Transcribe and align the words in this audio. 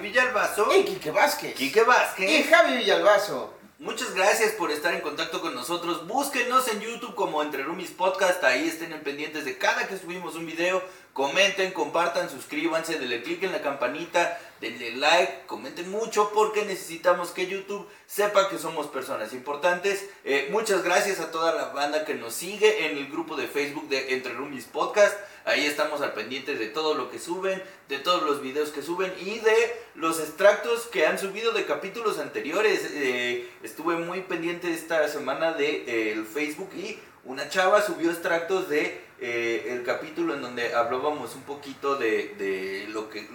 Villalbazo. 0.00 0.74
Y 0.76 0.84
Quique 0.84 1.10
Vázquez. 1.10 1.54
Quique 1.54 1.82
Vázquez. 1.82 2.30
Y 2.30 2.42
Javi 2.44 2.78
Villalbazo. 2.78 3.54
Muchas 3.80 4.14
gracias 4.14 4.52
por 4.52 4.70
estar 4.70 4.92
en 4.92 5.00
contacto 5.00 5.40
con 5.40 5.54
nosotros. 5.54 6.06
Búsquenos 6.06 6.68
en 6.68 6.80
YouTube 6.80 7.14
como 7.14 7.42
Entre 7.42 7.62
Roomies 7.62 7.92
Podcast. 7.92 8.44
Ahí 8.44 8.68
estén 8.68 8.92
pendientes 9.00 9.46
de 9.46 9.56
cada 9.56 9.88
que 9.88 9.96
subimos 9.96 10.34
un 10.34 10.44
video. 10.44 10.82
Comenten, 11.14 11.72
compartan, 11.72 12.28
suscríbanse, 12.28 12.98
denle 12.98 13.22
click 13.22 13.42
en 13.42 13.52
la 13.52 13.62
campanita, 13.62 14.38
denle 14.60 14.96
like, 14.96 15.46
comenten 15.46 15.90
mucho 15.90 16.30
porque 16.32 16.64
necesitamos 16.64 17.30
que 17.30 17.48
YouTube 17.48 17.88
sepa 18.06 18.48
que 18.48 18.58
somos 18.58 18.86
personas 18.86 19.32
importantes. 19.32 20.06
Eh, 20.24 20.48
muchas 20.52 20.84
gracias 20.84 21.18
a 21.18 21.32
toda 21.32 21.54
la 21.54 21.70
banda 21.70 22.04
que 22.04 22.14
nos 22.14 22.34
sigue 22.34 22.86
en 22.86 22.98
el 22.98 23.08
grupo 23.10 23.34
de 23.34 23.48
Facebook 23.48 23.88
de 23.88 24.14
Entre 24.14 24.34
Roomies 24.34 24.66
Podcast. 24.66 25.16
Ahí 25.44 25.64
estamos 25.64 26.00
al 26.02 26.12
pendiente 26.12 26.54
de 26.54 26.66
todo 26.68 26.94
lo 26.94 27.10
que 27.10 27.18
suben, 27.18 27.62
de 27.88 27.98
todos 27.98 28.22
los 28.22 28.42
videos 28.42 28.70
que 28.70 28.82
suben 28.82 29.12
y 29.20 29.38
de 29.38 29.82
los 29.94 30.20
extractos 30.20 30.86
que 30.86 31.06
han 31.06 31.18
subido 31.18 31.52
de 31.52 31.64
capítulos 31.64 32.18
anteriores. 32.18 32.90
Eh, 32.92 33.48
estuve 33.62 33.96
muy 33.96 34.20
pendiente 34.22 34.72
esta 34.72 35.08
semana 35.08 35.52
de 35.52 35.84
eh, 35.86 36.12
el 36.12 36.26
Facebook 36.26 36.70
y 36.74 36.98
una 37.24 37.48
chava 37.48 37.82
subió 37.82 38.10
extractos 38.10 38.68
de 38.68 39.00
eh, 39.20 39.66
el 39.70 39.82
capítulo 39.82 40.34
en 40.34 40.42
donde 40.42 40.74
hablábamos 40.74 41.34
un 41.34 41.42
poquito 41.42 41.96
de, 41.96 42.34
de 42.38 42.86
lo 42.88 43.10
que 43.10 43.28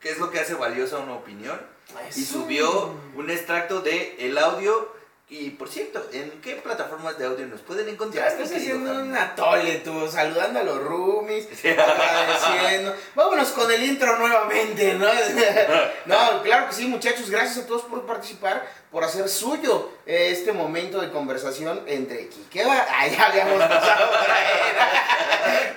qué 0.00 0.10
es 0.10 0.18
lo 0.18 0.30
que 0.30 0.38
hace 0.38 0.54
valiosa 0.54 0.98
una 0.98 1.14
opinión 1.14 1.58
y 2.14 2.24
subió 2.24 2.94
un 3.14 3.30
extracto 3.30 3.80
de 3.80 4.16
el 4.18 4.36
audio 4.38 4.92
y 5.40 5.50
por 5.50 5.68
cierto, 5.68 6.06
¿en 6.12 6.30
qué 6.40 6.54
plataformas 6.56 7.18
de 7.18 7.26
audio 7.26 7.44
nos 7.46 7.60
pueden 7.60 7.88
encontrar? 7.88 8.24
Ya 8.24 8.30
estás 8.30 8.56
haciendo 8.56 8.92
un 8.92 9.16
atole 9.16 9.76
tú, 9.84 10.06
saludando 10.08 10.60
a 10.60 10.62
los 10.62 10.78
roomies, 10.78 11.48
agradeciendo. 11.64 12.94
Vámonos 13.16 13.48
con 13.48 13.70
el 13.70 13.82
intro 13.82 14.16
nuevamente, 14.16 14.94
¿no? 14.94 15.06
no, 16.06 16.42
claro 16.44 16.68
que 16.68 16.74
sí, 16.74 16.86
muchachos, 16.86 17.30
gracias 17.30 17.64
a 17.64 17.66
todos 17.66 17.82
por 17.82 18.06
participar, 18.06 18.64
por 18.94 19.02
hacer 19.02 19.28
suyo 19.28 19.90
eh, 20.06 20.28
este 20.30 20.52
momento 20.52 21.00
de 21.00 21.10
conversación 21.10 21.82
entre 21.88 22.28
Kike. 22.28 22.62
Ah, 22.62 23.08
ya 23.10 23.26
habíamos 23.26 23.58
pasado 23.58 24.08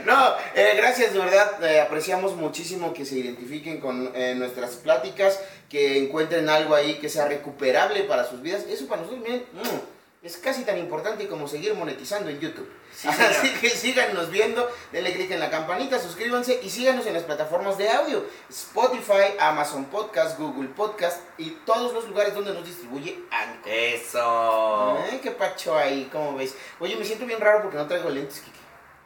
No, 0.06 0.36
eh, 0.54 0.76
gracias, 0.78 1.14
de 1.14 1.20
verdad, 1.20 1.64
eh, 1.66 1.82
apreciamos 1.82 2.36
muchísimo 2.36 2.94
que 2.94 3.06
se 3.06 3.16
identifiquen 3.16 3.82
con 3.82 4.14
nuestras 4.38 4.76
pláticas 4.76 5.40
que 5.68 5.98
encuentren 5.98 6.48
algo 6.48 6.76
ahí 6.76 7.00
que 7.00 7.10
sea 7.10 7.28
recuperable 7.28 8.04
para 8.04 8.24
sus 8.24 8.42
vidas. 8.44 8.64
Eso 8.70 8.88
para 8.88 9.02
nosotros, 9.02 9.24
miren, 9.24 9.46
mm, 9.52 9.97
es 10.24 10.38
casi 10.38 10.64
tan 10.64 10.78
importante 10.78 11.28
como 11.28 11.48
seguir 11.48 11.74
monetizando 11.76 12.30
en 12.30 12.40
YouTube. 12.40 12.70
Así 13.08 13.54
que 13.62 13.70
síganos 13.70 14.32
viendo, 14.32 14.68
denle 14.92 15.14
click 15.14 15.32
en 15.32 15.40
la 15.40 15.50
campanita, 15.50 16.00
suscríbanse 16.00 16.60
y 16.64 16.70
síganos 16.70 17.06
en 17.06 17.14
las 17.14 17.24
plataformas 17.24 17.78
de 17.78 17.90
audio. 17.90 18.26
Spotify, 18.50 19.36
Amazon 19.40 19.86
Podcast, 19.86 20.40
Google 20.40 20.70
Podcast 20.70 21.22
y 21.38 21.52
todos 21.66 21.94
los 21.94 22.08
lugares 22.08 22.34
donde 22.34 22.54
nos 22.54 22.66
distribuye 22.66 23.20
Anchor. 23.30 23.72
Eso. 23.72 24.98
¿Eh? 25.12 25.20
¿Qué 25.22 25.32
pacho 25.32 25.78
ahí? 25.78 26.10
¿Cómo 26.12 26.36
ves? 26.36 26.56
Oye, 26.80 26.96
me 26.96 27.06
siento 27.06 27.26
bien 27.26 27.40
raro 27.40 27.62
porque 27.62 27.78
no 27.78 27.88
traigo 27.88 28.10
lentes, 28.10 28.40
Kiki. 28.40 28.60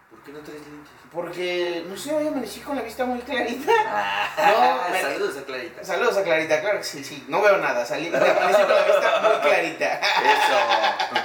¿Por 0.10 0.24
qué 0.24 0.32
no 0.32 0.40
traes 0.40 0.62
lentes? 0.62 1.01
Porque, 1.12 1.84
no 1.90 1.98
sé, 1.98 2.14
hoy 2.14 2.28
amanecí 2.28 2.62
con 2.62 2.76
la 2.76 2.84
vista 2.84 3.04
muy 3.04 3.20
clarita. 3.20 3.74
Ah, 3.86 4.88
no, 4.94 5.02
saludos 5.02 5.38
a 5.38 5.44
Clarita. 5.44 5.84
Saludos 5.84 6.18
a 6.18 6.24
Clarita, 6.24 6.62
claro 6.62 6.78
que 6.78 6.86
sí, 6.86 7.04
sí. 7.04 7.26
No 7.28 7.42
veo 7.42 7.58
nada, 7.58 7.86
salí, 7.86 8.08
amanecí 8.16 8.62
con 8.62 8.70
la 8.70 8.86
vista 8.86 9.22
muy 9.22 9.50
clarita. 9.50 10.00
Eso. 10.00 11.20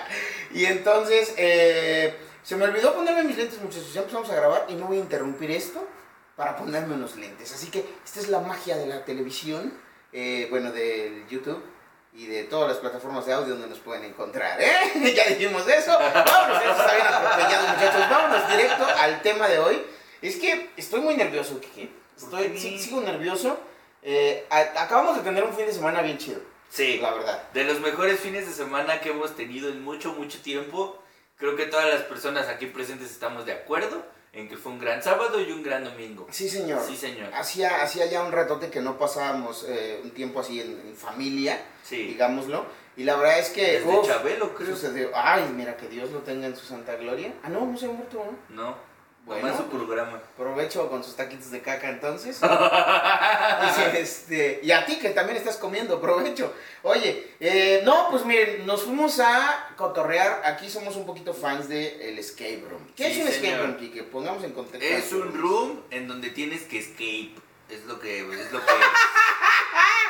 y 0.54 0.64
entonces, 0.64 1.34
eh, 1.36 2.16
se 2.42 2.56
me 2.56 2.64
olvidó 2.64 2.94
ponerme 2.94 3.22
mis 3.22 3.36
lentes, 3.36 3.60
muchachos. 3.62 3.94
Ya 3.94 4.00
empezamos 4.00 4.28
a 4.30 4.34
grabar 4.34 4.66
y 4.68 4.74
no 4.74 4.86
voy 4.86 4.96
a 4.96 5.00
interrumpir 5.00 5.52
esto 5.52 5.86
para 6.34 6.56
ponerme 6.56 6.94
unos 6.94 7.14
lentes. 7.14 7.54
Así 7.54 7.70
que 7.70 7.84
esta 8.04 8.18
es 8.18 8.28
la 8.28 8.40
magia 8.40 8.76
de 8.76 8.86
la 8.86 9.04
televisión, 9.04 9.72
eh, 10.12 10.48
bueno, 10.50 10.72
del 10.72 11.28
YouTube 11.28 11.62
y 12.16 12.26
de 12.26 12.44
todas 12.44 12.68
las 12.68 12.78
plataformas 12.78 13.26
de 13.26 13.34
audio 13.34 13.52
donde 13.54 13.68
nos 13.68 13.78
pueden 13.78 14.04
encontrar, 14.04 14.58
¿eh? 14.60 15.14
ya 15.16 15.26
dijimos 15.26 15.68
eso. 15.68 15.92
Vámonos, 15.98 16.62
eso 16.62 16.70
está 16.70 16.94
bien 16.94 17.06
atropellado, 17.06 17.68
muchachos. 17.68 18.10
Vámonos 18.10 18.48
directo 18.48 18.86
al 18.98 19.22
tema 19.22 19.48
de 19.48 19.58
hoy. 19.58 19.82
Es 20.22 20.36
que 20.36 20.70
estoy 20.78 21.00
muy 21.00 21.14
nervioso, 21.14 21.60
Kiki. 21.60 21.90
Estoy, 22.16 22.58
sigo 22.58 23.02
nervioso. 23.02 23.58
Eh, 24.02 24.46
acabamos 24.48 25.16
de 25.16 25.22
tener 25.22 25.44
un 25.44 25.54
fin 25.54 25.66
de 25.66 25.72
semana 25.72 26.00
bien 26.00 26.16
chido. 26.16 26.40
Sí. 26.70 26.98
La 27.02 27.12
verdad. 27.12 27.50
De 27.52 27.64
los 27.64 27.80
mejores 27.80 28.18
fines 28.18 28.46
de 28.46 28.52
semana 28.52 29.00
que 29.00 29.10
hemos 29.10 29.36
tenido 29.36 29.68
en 29.68 29.84
mucho, 29.84 30.14
mucho 30.14 30.40
tiempo. 30.40 31.02
Creo 31.36 31.54
que 31.54 31.66
todas 31.66 31.92
las 31.92 32.02
personas 32.02 32.48
aquí 32.48 32.64
presentes 32.66 33.10
estamos 33.10 33.44
de 33.44 33.52
acuerdo 33.52 34.02
en 34.36 34.48
que 34.48 34.56
fue 34.58 34.72
un 34.72 34.78
gran 34.78 35.02
sábado 35.02 35.40
y 35.40 35.50
un 35.50 35.62
gran 35.62 35.82
domingo. 35.82 36.26
Sí, 36.30 36.48
señor. 36.48 36.82
Sí, 36.86 36.94
señor. 36.94 37.32
Hacía, 37.32 37.82
hacía 37.82 38.04
ya 38.04 38.22
un 38.22 38.32
ratote 38.32 38.68
que 38.68 38.82
no 38.82 38.98
pasábamos 38.98 39.64
eh, 39.66 40.00
un 40.04 40.10
tiempo 40.10 40.40
así 40.40 40.60
en, 40.60 40.94
familia, 40.94 41.58
sí. 41.82 42.08
digámoslo. 42.08 42.66
Y 42.98 43.04
la 43.04 43.16
verdad 43.16 43.38
es 43.38 43.48
que... 43.48 43.80
Desde 43.80 44.02
Chabelo, 44.02 44.54
creo. 44.54 44.76
Sucedió. 44.76 45.10
Ay, 45.14 45.50
mira, 45.54 45.76
que 45.76 45.88
Dios 45.88 46.10
lo 46.10 46.20
tenga 46.20 46.46
en 46.46 46.54
su 46.54 46.66
santa 46.66 46.96
gloria. 46.96 47.32
Ah, 47.42 47.48
no, 47.48 47.64
no 47.64 47.76
se 47.78 47.86
ha 47.86 47.88
muerto, 47.88 48.24
¿no? 48.50 48.62
No. 48.62 48.76
Bueno, 49.26 49.56
su 49.56 49.64
programa. 49.64 50.22
Provecho 50.36 50.88
con 50.88 51.02
sus 51.02 51.16
taquitos 51.16 51.50
de 51.50 51.60
caca 51.60 51.88
entonces. 51.88 52.38
y, 52.42 53.96
este, 53.96 54.60
y 54.62 54.70
a 54.70 54.86
ti 54.86 55.00
que 55.00 55.10
también 55.10 55.36
estás 55.36 55.56
comiendo, 55.56 56.00
provecho. 56.00 56.54
Oye, 56.82 57.32
eh, 57.40 57.82
no, 57.84 58.06
pues 58.08 58.24
miren, 58.24 58.64
nos 58.64 58.84
fuimos 58.84 59.18
a 59.18 59.74
cotorrear. 59.76 60.42
Aquí 60.44 60.70
somos 60.70 60.94
un 60.94 61.04
poquito 61.04 61.34
fans 61.34 61.68
de 61.68 62.08
el 62.08 62.20
escape 62.20 62.62
room. 62.70 62.86
¿Qué 62.94 63.08
es 63.08 63.18
un 63.18 63.26
escape 63.26 63.58
room, 63.58 63.76
Kike? 63.76 64.04
Pongamos 64.04 64.44
en 64.44 64.52
contexto. 64.52 64.86
Es 64.86 65.12
un 65.12 65.36
room 65.36 65.82
en 65.90 66.06
donde 66.06 66.30
tienes 66.30 66.62
que 66.62 66.78
escape. 66.78 67.34
Es 67.68 67.84
lo 67.86 67.98
que 67.98 68.20
es. 68.20 68.52
Lo 68.52 68.60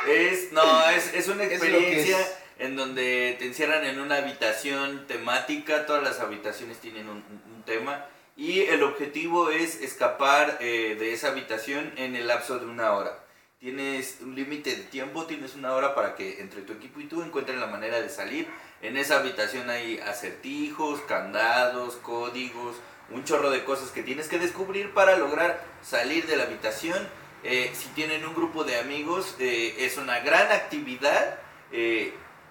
que 0.05 0.29
es 0.29 0.51
no, 0.51 0.89
es, 0.91 1.15
es 1.15 1.27
una 1.27 1.45
experiencia 1.45 2.19
en 2.59 2.75
donde 2.75 3.35
te 3.39 3.47
encierran 3.47 3.83
en 3.83 3.99
una 3.99 4.17
habitación 4.17 5.07
temática. 5.07 5.87
Todas 5.87 6.03
las 6.03 6.19
habitaciones 6.19 6.77
tienen 6.77 7.09
un, 7.09 7.17
un 7.17 7.63
tema 7.65 8.05
y 8.37 8.61
el 8.61 8.83
objetivo 8.83 9.49
es 9.49 9.81
escapar 9.81 10.59
eh, 10.61 10.95
de 10.97 11.11
esa 11.11 11.29
habitación 11.29 11.91
en 11.97 12.15
el 12.15 12.27
lapso 12.27 12.59
de 12.59 12.67
una 12.67 12.93
hora. 12.93 13.23
Tienes 13.59 14.19
un 14.21 14.35
límite 14.35 14.75
de 14.75 14.83
tiempo, 14.83 15.25
tienes 15.25 15.55
una 15.55 15.73
hora 15.73 15.95
para 15.95 16.13
que 16.13 16.39
entre 16.39 16.61
tu 16.61 16.73
equipo 16.73 16.99
y 16.99 17.05
tú 17.05 17.23
encuentren 17.23 17.59
la 17.59 17.65
manera 17.65 17.99
de 17.99 18.09
salir. 18.09 18.47
En 18.83 18.95
esa 18.95 19.17
habitación 19.17 19.71
hay 19.71 19.97
acertijos, 19.97 21.01
candados, 21.01 21.95
códigos, 21.95 22.75
un 23.09 23.23
chorro 23.23 23.49
de 23.49 23.63
cosas 23.63 23.89
que 23.89 24.03
tienes 24.03 24.27
que 24.27 24.37
descubrir 24.37 24.93
para 24.93 25.17
lograr 25.17 25.59
salir 25.81 26.27
de 26.27 26.37
la 26.37 26.43
habitación. 26.43 27.09
Eh, 27.43 27.71
si 27.73 27.89
tienen 27.89 28.23
un 28.23 28.35
grupo 28.35 28.63
de 28.63 28.77
amigos, 28.77 29.35
eh, 29.39 29.77
es 29.79 29.97
una 29.97 30.19
gran 30.19 30.51
actividad 30.51 31.39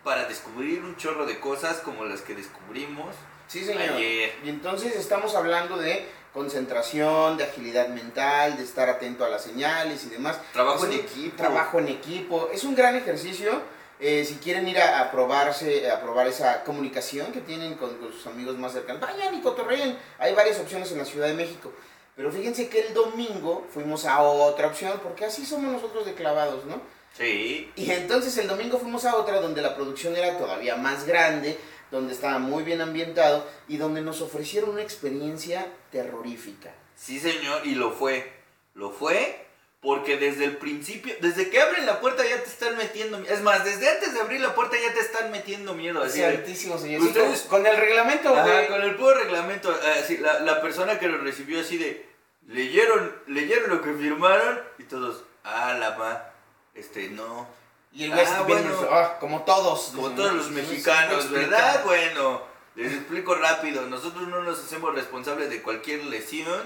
para 0.02 0.26
descubrir 0.26 0.82
un 0.82 0.96
chorro 0.96 1.26
de 1.26 1.38
cosas 1.38 1.78
como 1.78 2.04
las 2.04 2.22
que 2.22 2.34
descubrimos. 2.34 3.14
Sí, 3.48 3.64
señor. 3.64 4.00
Y 4.00 4.48
entonces 4.48 4.96
estamos 4.96 5.34
hablando 5.34 5.76
de 5.76 6.06
concentración, 6.36 7.38
de 7.38 7.44
agilidad 7.44 7.88
mental, 7.88 8.58
de 8.58 8.64
estar 8.64 8.90
atento 8.90 9.24
a 9.24 9.28
las 9.30 9.42
señales 9.42 10.04
y 10.04 10.10
demás. 10.10 10.38
Trabajo 10.52 10.84
en 10.84 10.92
equipo. 10.92 11.36
Trabajo 11.36 11.78
en 11.78 11.88
equipo. 11.88 12.50
Es 12.52 12.62
un 12.64 12.74
gran 12.74 12.94
ejercicio. 12.94 13.62
Eh, 13.98 14.26
si 14.26 14.34
quieren 14.34 14.68
ir 14.68 14.78
a, 14.78 15.10
probarse, 15.10 15.90
a 15.90 16.02
probar 16.02 16.26
esa 16.26 16.62
comunicación 16.62 17.32
que 17.32 17.40
tienen 17.40 17.76
con, 17.76 17.98
sus 18.12 18.26
amigos 18.26 18.58
más 18.58 18.72
cercanos, 18.72 19.00
vayan 19.00 19.34
y 19.34 19.40
cotorreen. 19.40 19.96
Hay 20.18 20.34
varias 20.34 20.60
opciones 20.60 20.92
en 20.92 20.98
la 20.98 21.06
Ciudad 21.06 21.26
de 21.26 21.32
México. 21.32 21.72
Pero 22.14 22.30
fíjense 22.30 22.68
que 22.68 22.80
el 22.80 22.94
domingo 22.94 23.66
fuimos 23.72 24.04
a 24.04 24.20
otra 24.20 24.66
opción, 24.66 25.00
porque 25.02 25.24
así 25.24 25.46
somos 25.46 25.72
nosotros 25.72 26.04
de 26.04 26.12
clavados, 26.12 26.66
¿no? 26.66 26.82
Sí. 27.16 27.72
Y 27.76 27.90
entonces 27.90 28.36
el 28.36 28.46
domingo 28.46 28.78
fuimos 28.78 29.06
a 29.06 29.16
otra 29.16 29.40
donde 29.40 29.62
la 29.62 29.74
producción 29.74 30.14
era 30.14 30.36
todavía 30.36 30.76
más 30.76 31.06
grande, 31.06 31.58
donde 31.90 32.12
estaba 32.12 32.38
muy 32.38 32.62
bien 32.62 32.80
ambientado 32.80 33.46
y 33.68 33.76
donde 33.76 34.02
nos 34.02 34.20
ofrecieron 34.20 34.70
una 34.70 34.82
experiencia 34.82 35.66
terrorífica. 35.90 36.74
Sí, 36.94 37.20
señor, 37.20 37.66
y 37.66 37.74
lo 37.74 37.92
fue. 37.92 38.32
Lo 38.74 38.90
fue 38.90 39.46
porque 39.86 40.16
desde 40.16 40.44
el 40.44 40.56
principio, 40.56 41.14
desde 41.20 41.48
que 41.48 41.60
abren 41.60 41.86
la 41.86 42.00
puerta 42.00 42.24
ya 42.28 42.42
te 42.42 42.48
están 42.48 42.76
metiendo 42.76 43.18
Es 43.18 43.40
más, 43.42 43.64
desde 43.64 43.88
antes 43.88 44.14
de 44.14 44.20
abrir 44.20 44.40
la 44.40 44.52
puerta 44.52 44.76
ya 44.76 44.92
te 44.92 44.98
están 44.98 45.30
metiendo 45.30 45.74
miedo. 45.74 46.02
Así 46.02 46.24
altísimo, 46.24 46.76
señor. 46.76 47.02
Ustedes, 47.02 47.42
con, 47.42 47.64
el 47.64 47.76
reglamento, 47.76 48.34
con 48.68 48.82
el 48.82 48.96
puro 48.96 49.14
reglamento. 49.14 49.72
Así, 49.96 50.18
la, 50.18 50.40
la, 50.40 50.60
persona 50.60 50.98
que 50.98 51.06
lo 51.06 51.18
recibió 51.18 51.60
así 51.60 51.78
de. 51.78 52.04
Leyeron, 52.48 53.14
leyeron 53.28 53.70
lo 53.70 53.82
que 53.82 53.92
firmaron 53.92 54.60
y 54.78 54.84
todos. 54.84 55.22
Ah, 55.44 55.76
la 55.78 55.96
ma. 55.96 56.32
Este, 56.74 57.08
no. 57.08 57.46
Y 57.96 58.04
el 58.04 58.10
West 58.10 58.30
ah, 58.36 58.46
ah, 58.90 59.16
como 59.18 59.44
todos. 59.44 59.92
Como 59.94 60.10
todos 60.10 60.34
los 60.34 60.50
mexicanos, 60.50 61.30
¿verdad? 61.30 61.82
Bueno, 61.82 62.42
les 62.74 62.92
explico 62.92 63.34
rápido. 63.34 63.86
Nosotros 63.86 64.28
no 64.28 64.42
nos 64.42 64.62
hacemos 64.62 64.94
responsables 64.94 65.48
de 65.48 65.62
cualquier 65.62 66.04
lesión, 66.04 66.60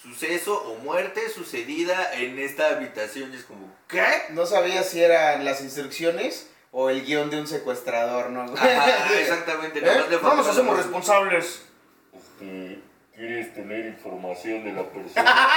suceso 0.00 0.54
o 0.64 0.74
muerte 0.80 1.30
sucedida 1.30 2.12
en 2.12 2.38
esta 2.38 2.68
habitación. 2.68 3.32
Y 3.32 3.36
es 3.36 3.44
como, 3.44 3.74
¿qué? 3.88 4.04
No 4.30 4.44
sabía 4.44 4.82
si 4.82 5.02
eran 5.02 5.46
las 5.46 5.62
instrucciones 5.62 6.50
o 6.72 6.90
el 6.90 7.06
guion 7.06 7.30
de 7.30 7.40
un 7.40 7.46
secuestrador, 7.46 8.28
¿no? 8.28 8.44
exactamente. 9.18 9.78
¿Eh? 9.78 10.04
No 10.10 10.34
nos 10.34 10.46
hacemos 10.46 10.76
responsables. 10.76 11.62
Este, 12.12 12.82
¿Quieres 13.14 13.54
tener 13.54 13.86
información 13.86 14.62
de 14.62 14.72
la 14.74 14.82
persona? 14.90 15.24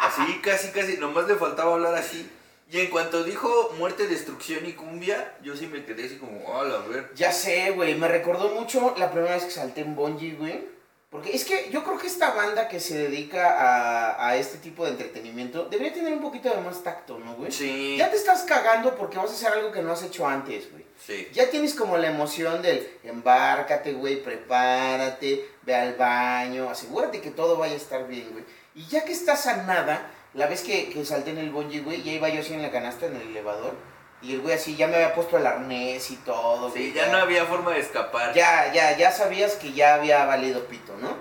Así 0.00 0.22
Sí, 0.26 0.40
casi, 0.42 0.70
casi. 0.70 0.96
Nomás 0.96 1.28
le 1.28 1.34
faltaba 1.34 1.74
hablar 1.74 1.94
así. 1.94 2.28
Y 2.70 2.78
en 2.78 2.86
cuanto 2.86 3.24
dijo 3.24 3.74
muerte, 3.78 4.06
destrucción 4.06 4.64
y 4.64 4.74
cumbia, 4.74 5.34
yo 5.42 5.56
sí 5.56 5.66
me 5.66 5.84
quedé 5.84 6.06
así 6.06 6.18
como, 6.18 6.46
hola, 6.46 6.82
a 6.84 6.88
ver. 6.88 7.10
Ya 7.16 7.32
sé, 7.32 7.72
güey. 7.72 7.96
Me 7.96 8.06
recordó 8.06 8.50
mucho 8.50 8.94
la 8.96 9.10
primera 9.10 9.34
vez 9.34 9.44
que 9.44 9.50
salté 9.50 9.80
en 9.80 9.96
Bungie, 9.96 10.36
güey. 10.36 10.68
Porque 11.10 11.34
es 11.34 11.44
que 11.44 11.68
yo 11.72 11.82
creo 11.82 11.98
que 11.98 12.06
esta 12.06 12.30
banda 12.30 12.68
que 12.68 12.78
se 12.78 12.96
dedica 12.96 13.58
a, 13.58 14.28
a 14.28 14.36
este 14.36 14.58
tipo 14.58 14.84
de 14.84 14.92
entretenimiento 14.92 15.64
debería 15.64 15.92
tener 15.92 16.12
un 16.12 16.20
poquito 16.20 16.48
de 16.48 16.60
más 16.60 16.84
tacto, 16.84 17.18
¿no, 17.18 17.34
güey? 17.34 17.50
Sí. 17.50 17.96
Ya 17.98 18.08
te 18.08 18.16
estás 18.16 18.42
cagando 18.42 18.94
porque 18.94 19.18
vas 19.18 19.30
a 19.30 19.34
hacer 19.34 19.48
algo 19.48 19.72
que 19.72 19.82
no 19.82 19.90
has 19.90 20.04
hecho 20.04 20.24
antes, 20.28 20.70
güey. 20.70 20.84
Sí. 21.04 21.26
Ya 21.32 21.50
tienes 21.50 21.74
como 21.74 21.96
la 21.96 22.06
emoción 22.06 22.62
del 22.62 22.88
embárcate, 23.02 23.94
güey, 23.94 24.22
prepárate, 24.22 25.48
ve 25.62 25.74
al 25.74 25.94
baño, 25.94 26.70
asegúrate 26.70 27.20
que 27.20 27.32
todo 27.32 27.56
vaya 27.56 27.74
a 27.74 27.78
estar 27.78 28.06
bien, 28.06 28.30
güey. 28.30 28.44
Y 28.76 28.86
ya 28.86 29.04
que 29.04 29.12
estás 29.12 29.48
a 29.48 29.64
nada, 29.64 30.08
la 30.34 30.46
vez 30.46 30.62
que, 30.62 30.90
que 30.90 31.04
salté 31.04 31.30
en 31.30 31.38
el 31.38 31.50
bungee, 31.50 31.80
güey, 31.80 32.02
ya 32.02 32.12
iba 32.12 32.28
yo 32.28 32.40
así 32.40 32.54
en 32.54 32.62
la 32.62 32.70
canasta, 32.70 33.06
en 33.06 33.16
el 33.16 33.22
elevador, 33.22 33.74
y 34.22 34.34
el 34.34 34.40
güey 34.40 34.54
así 34.54 34.76
ya 34.76 34.86
me 34.86 34.96
había 34.96 35.14
puesto 35.14 35.36
el 35.38 35.46
arnés 35.46 36.10
y 36.10 36.16
todo, 36.16 36.68
Sí, 36.72 36.78
güey, 36.78 36.92
ya 36.92 37.06
no 37.08 37.18
había 37.18 37.44
forma 37.46 37.72
de 37.72 37.80
escapar. 37.80 38.32
ya, 38.34 38.72
ya, 38.72 38.96
ya 38.96 39.10
sabías 39.10 39.54
que 39.54 39.72
ya 39.72 39.94
había 39.94 40.24
valido 40.26 40.64
pito, 40.66 40.96
¿no? 40.98 41.16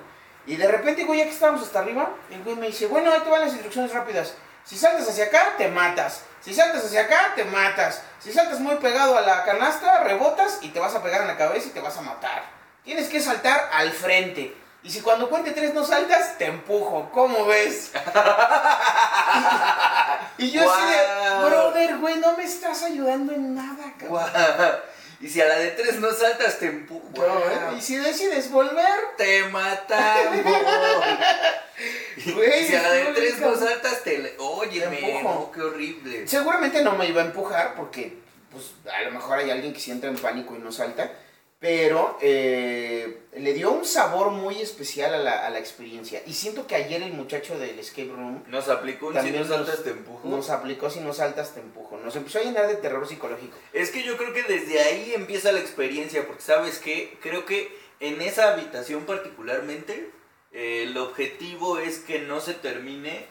Y 0.45 0.56
de 0.56 0.67
repente, 0.67 1.03
güey, 1.06 1.19
ya 1.19 1.25
que 1.25 1.31
estábamos 1.31 1.61
hasta 1.61 1.79
arriba, 1.79 2.11
el 2.31 2.44
güey 2.44 2.56
me 2.56 2.67
dice, 2.67 2.88
bueno, 2.88 3.11
ahí 3.11 3.19
te 3.19 3.29
van 3.29 3.41
las 3.41 3.51
instrucciones 3.51 3.94
rápidas. 3.94 4.33
Si 4.63 4.77
saltas 4.77 5.07
hacia 5.07 5.25
acá, 5.25 5.53
te 5.57 5.67
matas. 5.67 6.23
Si 6.41 6.53
saltas 6.53 6.85
hacia 6.85 7.01
acá, 7.01 7.33
te 7.35 7.44
matas. 7.45 8.01
Si 8.19 8.31
saltas 8.31 8.59
muy 8.59 8.75
pegado 8.75 9.17
a 9.17 9.21
la 9.21 9.44
canasta, 9.44 10.03
rebotas 10.03 10.59
y 10.61 10.69
te 10.69 10.79
vas 10.79 10.94
a 10.95 11.03
pegar 11.03 11.21
en 11.21 11.27
la 11.27 11.38
cabeza 11.38 11.67
y 11.67 11.71
te 11.71 11.79
vas 11.81 11.97
a 11.97 12.01
matar. 12.01 12.44
Tienes 12.83 13.09
que 13.09 13.19
saltar 13.19 13.69
al 13.73 13.91
frente. 13.91 14.56
Y 14.81 14.90
si 14.90 15.02
cuando 15.02 15.30
cuente 15.30 15.52
tres 15.52 15.74
no 15.74 15.84
saltas, 15.86 16.38
te 16.38 16.46
empujo. 16.46 17.10
¿Cómo 17.14 17.46
ves? 17.46 17.92
y 20.38 20.52
yo 20.52 20.72
así 20.72 20.81
de, 20.90 21.46
brother, 21.46 21.98
güey, 21.98 22.16
no 22.18 22.38
me 22.38 22.44
estás 22.46 22.84
ayudando 22.84 23.34
en 23.34 23.56
nada, 23.56 23.94
cabrón. 24.00 24.80
Y 25.22 25.28
si 25.28 25.42
a 25.42 25.48
la 25.50 25.56
de 25.60 25.72
tres 25.72 26.00
no 26.00 26.12
saltas, 26.14 26.60
te 26.60 26.68
empujo. 26.68 27.10
No, 27.18 27.40
¿eh? 27.40 27.76
Y 27.78 27.81
si 27.81 27.98
decides 27.98 28.50
volver, 28.52 28.88
Te 29.18 29.44
matamos. 29.46 30.38
Güey, 32.36 32.64
y 32.64 32.68
si 32.68 32.76
a 32.76 32.81
la 32.81 32.92
de 32.92 33.06
tres 33.14 33.40
no 33.40 33.56
saltas, 33.56 34.04
te... 34.04 34.18
le- 34.18 34.36
Óyeme, 34.38 34.98
Te 34.98 35.18
empujo. 35.18 35.34
no, 35.34 35.52
qué 35.52 35.62
horrible. 35.62 36.28
Seguramente 36.28 36.81
no 36.84 36.94
me 36.94 37.08
iba 37.08 37.22
a 37.22 37.26
empujar 37.26 37.76
porque, 37.76 38.18
pues, 38.52 38.72
a 38.94 39.02
lo 39.04 39.12
mejor 39.12 39.40
hay 39.40 39.50
alguien 39.52 39.74
que 39.74 39.80
sí 39.80 39.92
entra 39.92 40.10
en 40.10 40.18
pánico 40.18 40.56
y 40.56 40.60
no 40.60 40.72
salta. 40.74 41.10
Pero 41.59 42.17
eh, 42.21 43.23
le 43.33 43.53
dio 43.53 43.71
un 43.71 43.83
sabor 43.85 44.31
muy 44.31 44.61
especial 44.61 45.13
a 45.13 45.17
la, 45.17 45.45
a 45.45 45.50
la 45.50 45.59
experiencia. 45.59 46.21
Y 46.25 46.33
siento 46.33 46.65
que 46.67 46.75
ayer 46.75 47.03
el 47.03 47.11
muchacho 47.11 47.59
del 47.59 47.77
escape 47.77 48.07
room 48.07 48.44
Nos 48.47 48.69
aplicó 48.69 49.07
un 49.07 49.21
si 49.21 49.31
no 49.31 49.44
saltas, 49.45 49.83
te 49.83 49.89
empujo. 49.89 50.27
nos 50.29 50.50
aplicó 50.50 50.89
si 50.89 51.01
no 51.01 51.13
saltas 51.13 51.53
te 51.53 51.59
empujo. 51.59 51.97
Nos 51.97 52.15
empezó 52.15 52.39
a 52.39 52.44
llenar 52.44 52.67
de 52.67 52.75
terror 52.75 53.06
psicológico. 53.06 53.57
Es 53.73 53.91
que 53.91 54.03
yo 54.03 54.15
creo 54.15 54.33
que 54.33 54.44
desde 54.44 54.79
ahí 54.79 55.11
empieza 55.13 55.51
la 55.51 55.59
experiencia, 55.59 56.25
porque 56.25 56.41
sabes 56.41 56.79
qué, 56.79 57.17
creo 57.21 57.45
que 57.45 57.77
en 58.00 58.21
esa 58.21 58.53
habitación 58.53 59.06
particularmente, 59.06 60.11
eh, 60.53 60.83
el 60.83 60.97
objetivo 60.97 61.77
es 61.77 62.00
que 62.00 62.19
no 62.19 62.39
se 62.39 62.53
termine 62.53 63.27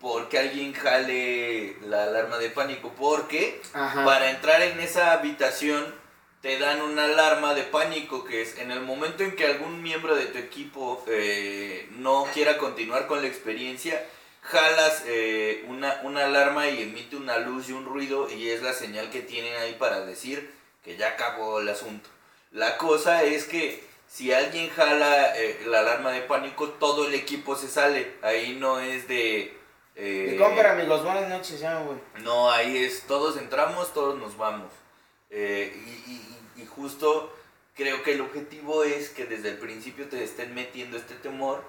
porque 0.00 0.38
alguien 0.38 0.72
jale 0.74 1.76
la 1.80 2.04
alarma 2.04 2.38
de 2.38 2.50
pánico, 2.50 2.92
porque 2.96 3.60
Ajá. 3.72 4.04
para 4.04 4.30
entrar 4.30 4.62
en 4.62 4.78
esa 4.80 5.12
habitación 5.12 6.01
te 6.42 6.58
dan 6.58 6.82
una 6.82 7.04
alarma 7.04 7.54
de 7.54 7.62
pánico 7.62 8.24
que 8.24 8.42
es 8.42 8.58
en 8.58 8.70
el 8.72 8.80
momento 8.80 9.22
en 9.22 9.36
que 9.36 9.46
algún 9.46 9.80
miembro 9.82 10.14
de 10.16 10.26
tu 10.26 10.38
equipo 10.38 11.02
eh, 11.06 11.88
no 11.92 12.26
quiera 12.34 12.58
continuar 12.58 13.06
con 13.06 13.22
la 13.22 13.28
experiencia, 13.28 14.04
jalas 14.42 15.04
eh, 15.06 15.64
una, 15.68 16.00
una 16.02 16.24
alarma 16.24 16.68
y 16.68 16.82
emite 16.82 17.16
una 17.16 17.38
luz 17.38 17.68
y 17.68 17.72
un 17.72 17.84
ruido 17.86 18.28
y 18.28 18.50
es 18.50 18.60
la 18.62 18.72
señal 18.72 19.08
que 19.10 19.20
tienen 19.22 19.54
ahí 19.56 19.74
para 19.78 20.04
decir 20.04 20.52
que 20.82 20.96
ya 20.96 21.08
acabó 21.10 21.60
el 21.60 21.68
asunto. 21.68 22.10
La 22.50 22.76
cosa 22.76 23.22
es 23.22 23.44
que 23.44 23.84
si 24.08 24.32
alguien 24.32 24.68
jala 24.70 25.38
eh, 25.38 25.62
la 25.66 25.78
alarma 25.78 26.10
de 26.10 26.22
pánico, 26.22 26.68
todo 26.70 27.06
el 27.06 27.14
equipo 27.14 27.54
se 27.56 27.68
sale. 27.68 28.14
Ahí 28.20 28.56
no 28.60 28.78
es 28.80 29.06
de... 29.08 29.56
eh, 29.94 30.26
De 30.32 30.36
compra, 30.36 30.72
amigos. 30.72 31.04
Buenas 31.04 31.28
noches, 31.30 31.60
ya, 31.60 31.78
güey. 31.80 31.96
no, 32.22 32.50
ahí 32.50 32.84
es, 32.84 33.04
todos 33.06 33.36
entramos, 33.38 33.94
todos 33.94 34.18
nos 34.18 34.36
vamos. 34.36 34.70
Eh, 35.32 35.72
y, 36.06 36.10
y- 36.12 36.62
y 36.62 36.66
justo 36.66 37.34
creo 37.74 38.02
que 38.02 38.12
el 38.12 38.20
objetivo 38.20 38.84
es 38.84 39.08
que 39.08 39.24
desde 39.24 39.48
el 39.48 39.56
principio 39.56 40.06
te 40.08 40.22
estén 40.22 40.54
metiendo 40.54 40.96
este 40.98 41.14
temor 41.14 41.64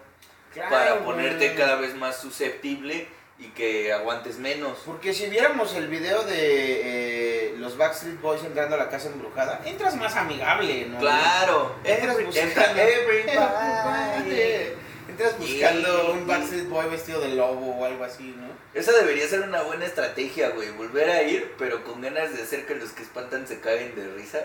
para 0.69 0.99
ponerte 1.05 1.45
güey. 1.47 1.55
cada 1.57 1.75
vez 1.77 1.95
más 1.95 2.19
susceptible 2.19 3.07
y 3.39 3.47
que 3.47 3.91
aguantes 3.93 4.37
menos. 4.37 4.77
Porque 4.85 5.13
si 5.13 5.25
viéramos 5.27 5.73
el 5.75 5.87
video 5.87 6.23
de 6.23 7.51
eh, 7.53 7.55
los 7.57 7.77
Backstreet 7.77 8.19
Boys 8.21 8.43
entrando 8.43 8.75
a 8.75 8.77
la 8.77 8.89
casa 8.89 9.07
embrujada, 9.07 9.61
entras 9.65 9.95
más 9.95 10.15
amigable, 10.15 10.85
¿no? 10.89 10.99
Claro, 10.99 11.75
Entras 11.83 12.23
buscando, 12.23 12.61
entra 12.61 12.83
everybody. 12.83 14.73
Entras 15.13 15.37
buscando 15.37 16.11
un 16.13 16.25
Backstreet 16.25 16.67
Boy 16.69 16.89
vestido 16.89 17.21
de 17.21 17.29
lobo 17.35 17.75
o 17.77 17.85
algo 17.85 18.03
así, 18.03 18.35
¿no? 18.35 18.47
Esa 18.73 18.91
debería 18.93 19.27
ser 19.27 19.41
una 19.41 19.61
buena 19.61 19.85
estrategia, 19.85 20.49
güey. 20.49 20.71
Volver 20.71 21.07
a 21.09 21.21
ir, 21.21 21.53
pero 21.59 21.83
con 21.83 22.01
ganas 22.01 22.35
de 22.35 22.41
hacer 22.41 22.65
que 22.65 22.73
los 22.75 22.89
que 22.91 23.03
espantan 23.03 23.47
se 23.47 23.59
caguen 23.59 23.93
de 23.95 24.07
risa. 24.15 24.39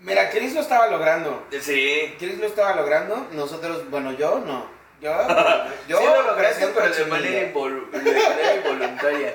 Mira, 0.00 0.28
Chris 0.28 0.52
lo 0.54 0.60
estaba 0.60 0.88
logrando. 0.88 1.46
Sí. 1.62 2.14
Chris 2.18 2.38
lo 2.38 2.46
estaba 2.46 2.76
logrando. 2.76 3.26
Nosotros, 3.32 3.88
bueno, 3.90 4.12
yo 4.12 4.40
no. 4.40 4.68
Yo, 5.00 5.10
yo 5.88 5.98
sí 5.98 6.04
lo 6.04 6.22
lograste, 6.22 6.66
pero 6.74 6.94
de 6.94 7.04
manera, 7.06 7.52
invol- 7.52 7.90
de 7.90 7.98
manera 8.12 8.54
involuntaria. 8.56 9.34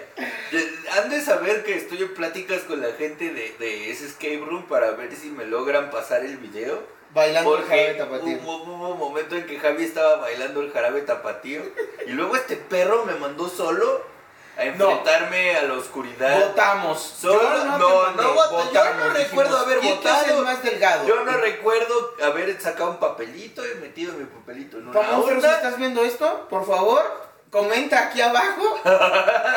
Han 0.96 1.10
de 1.10 1.22
saber 1.22 1.64
que 1.64 1.76
estoy 1.78 2.04
en 2.04 2.14
pláticas 2.14 2.62
con 2.62 2.82
la 2.82 2.92
gente 2.94 3.34
de, 3.34 3.56
de 3.58 3.90
ese 3.90 4.06
escape 4.06 4.44
room 4.46 4.68
para 4.68 4.92
ver 4.92 5.16
si 5.16 5.30
me 5.32 5.46
logran 5.46 5.90
pasar 5.90 6.24
el 6.24 6.38
video. 6.38 6.84
Bailando 7.14 7.58
el 7.58 7.64
jarabe 7.66 7.94
tapatío. 7.96 8.38
hubo, 8.44 8.64
hubo 8.64 8.90
un 8.90 9.00
momento 9.00 9.36
en 9.36 9.46
que 9.46 9.60
Javi 9.60 9.84
estaba 9.84 10.16
bailando 10.18 10.62
el 10.62 10.72
jarabe 10.72 11.02
tapatío 11.02 11.62
y 12.08 12.12
luego 12.12 12.36
este 12.36 12.56
perro 12.56 13.04
me 13.06 13.14
mandó 13.16 13.50
solo 13.50 14.10
a 14.58 14.64
enfrentarme 14.66 15.56
a 15.58 15.64
la 15.64 15.74
oscuridad. 15.74 16.48
Votamos. 16.48 17.02
Solo- 17.02 17.42
Yo 17.42 17.64
no, 17.78 18.12
no 18.12 18.34
voté. 18.34 18.74
Yo 18.74 18.94
no 18.94 19.10
recuerdo 19.14 19.58
haber 19.58 19.80
¿quién 19.80 19.96
votado? 19.96 20.44
más 20.44 20.64
delgado? 20.64 21.08
Yo 21.08 21.24
no 21.24 21.32
recuerdo 21.38 22.16
haber 22.24 22.62
sacado 22.62 22.92
un 22.92 22.98
papelito 22.98 23.64
y 23.66 23.76
metido 23.80 24.14
mi 24.14 24.26
papelito 24.26 24.78
en 24.78 24.88
una 24.90 25.02
si 25.28 25.46
estás 25.46 25.78
viendo 25.78 26.04
esto, 26.04 26.48
por 26.50 26.66
favor, 26.66 27.31
comenta 27.52 28.08
aquí 28.08 28.22
abajo 28.22 28.80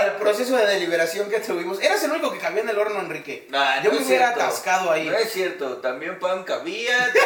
el 0.05 0.13
proceso 0.21 0.57
de 0.57 0.67
deliberación 0.67 1.31
que 1.31 1.41
tuvimos. 1.41 1.81
Eras 1.81 2.03
el 2.05 2.11
único 2.11 2.31
que 2.33 2.39
cabía 2.39 2.61
en 2.63 2.69
el 2.69 2.79
horno, 2.79 3.01
Enrique. 3.01 3.47
Nah, 3.51 3.83
Yo 3.83 3.91
no 3.93 4.01
me 4.01 4.07
hubiera 4.07 4.31
atascado 4.31 4.91
ahí. 4.91 5.09
No 5.09 5.17
es 5.17 5.33
cierto, 5.33 5.79
también 5.79 6.19
Pam 6.19 6.45
cabía, 6.45 6.99
también 6.99 7.25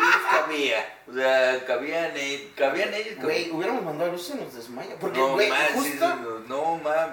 Luis 0.00 0.16
cabía. 0.30 0.98
O 1.08 1.12
sea, 1.14 1.64
cabían, 1.66 2.12
e- 2.16 2.48
cabían 2.56 2.92
ellos. 2.94 3.16
Güey, 3.22 3.50
hubiéramos 3.50 3.84
mandado 3.84 4.10
a 4.10 4.12
luz 4.12 4.26
se 4.26 4.34
nos 4.34 4.52
desmaya. 4.54 4.96
Porque, 4.98 5.18
no, 5.20 5.34
güey, 5.34 5.48
man, 5.50 5.60
justo. 5.74 5.90
sí, 5.90 5.98
no, 6.00 6.38
no, 6.48 6.76
mam. 6.78 7.10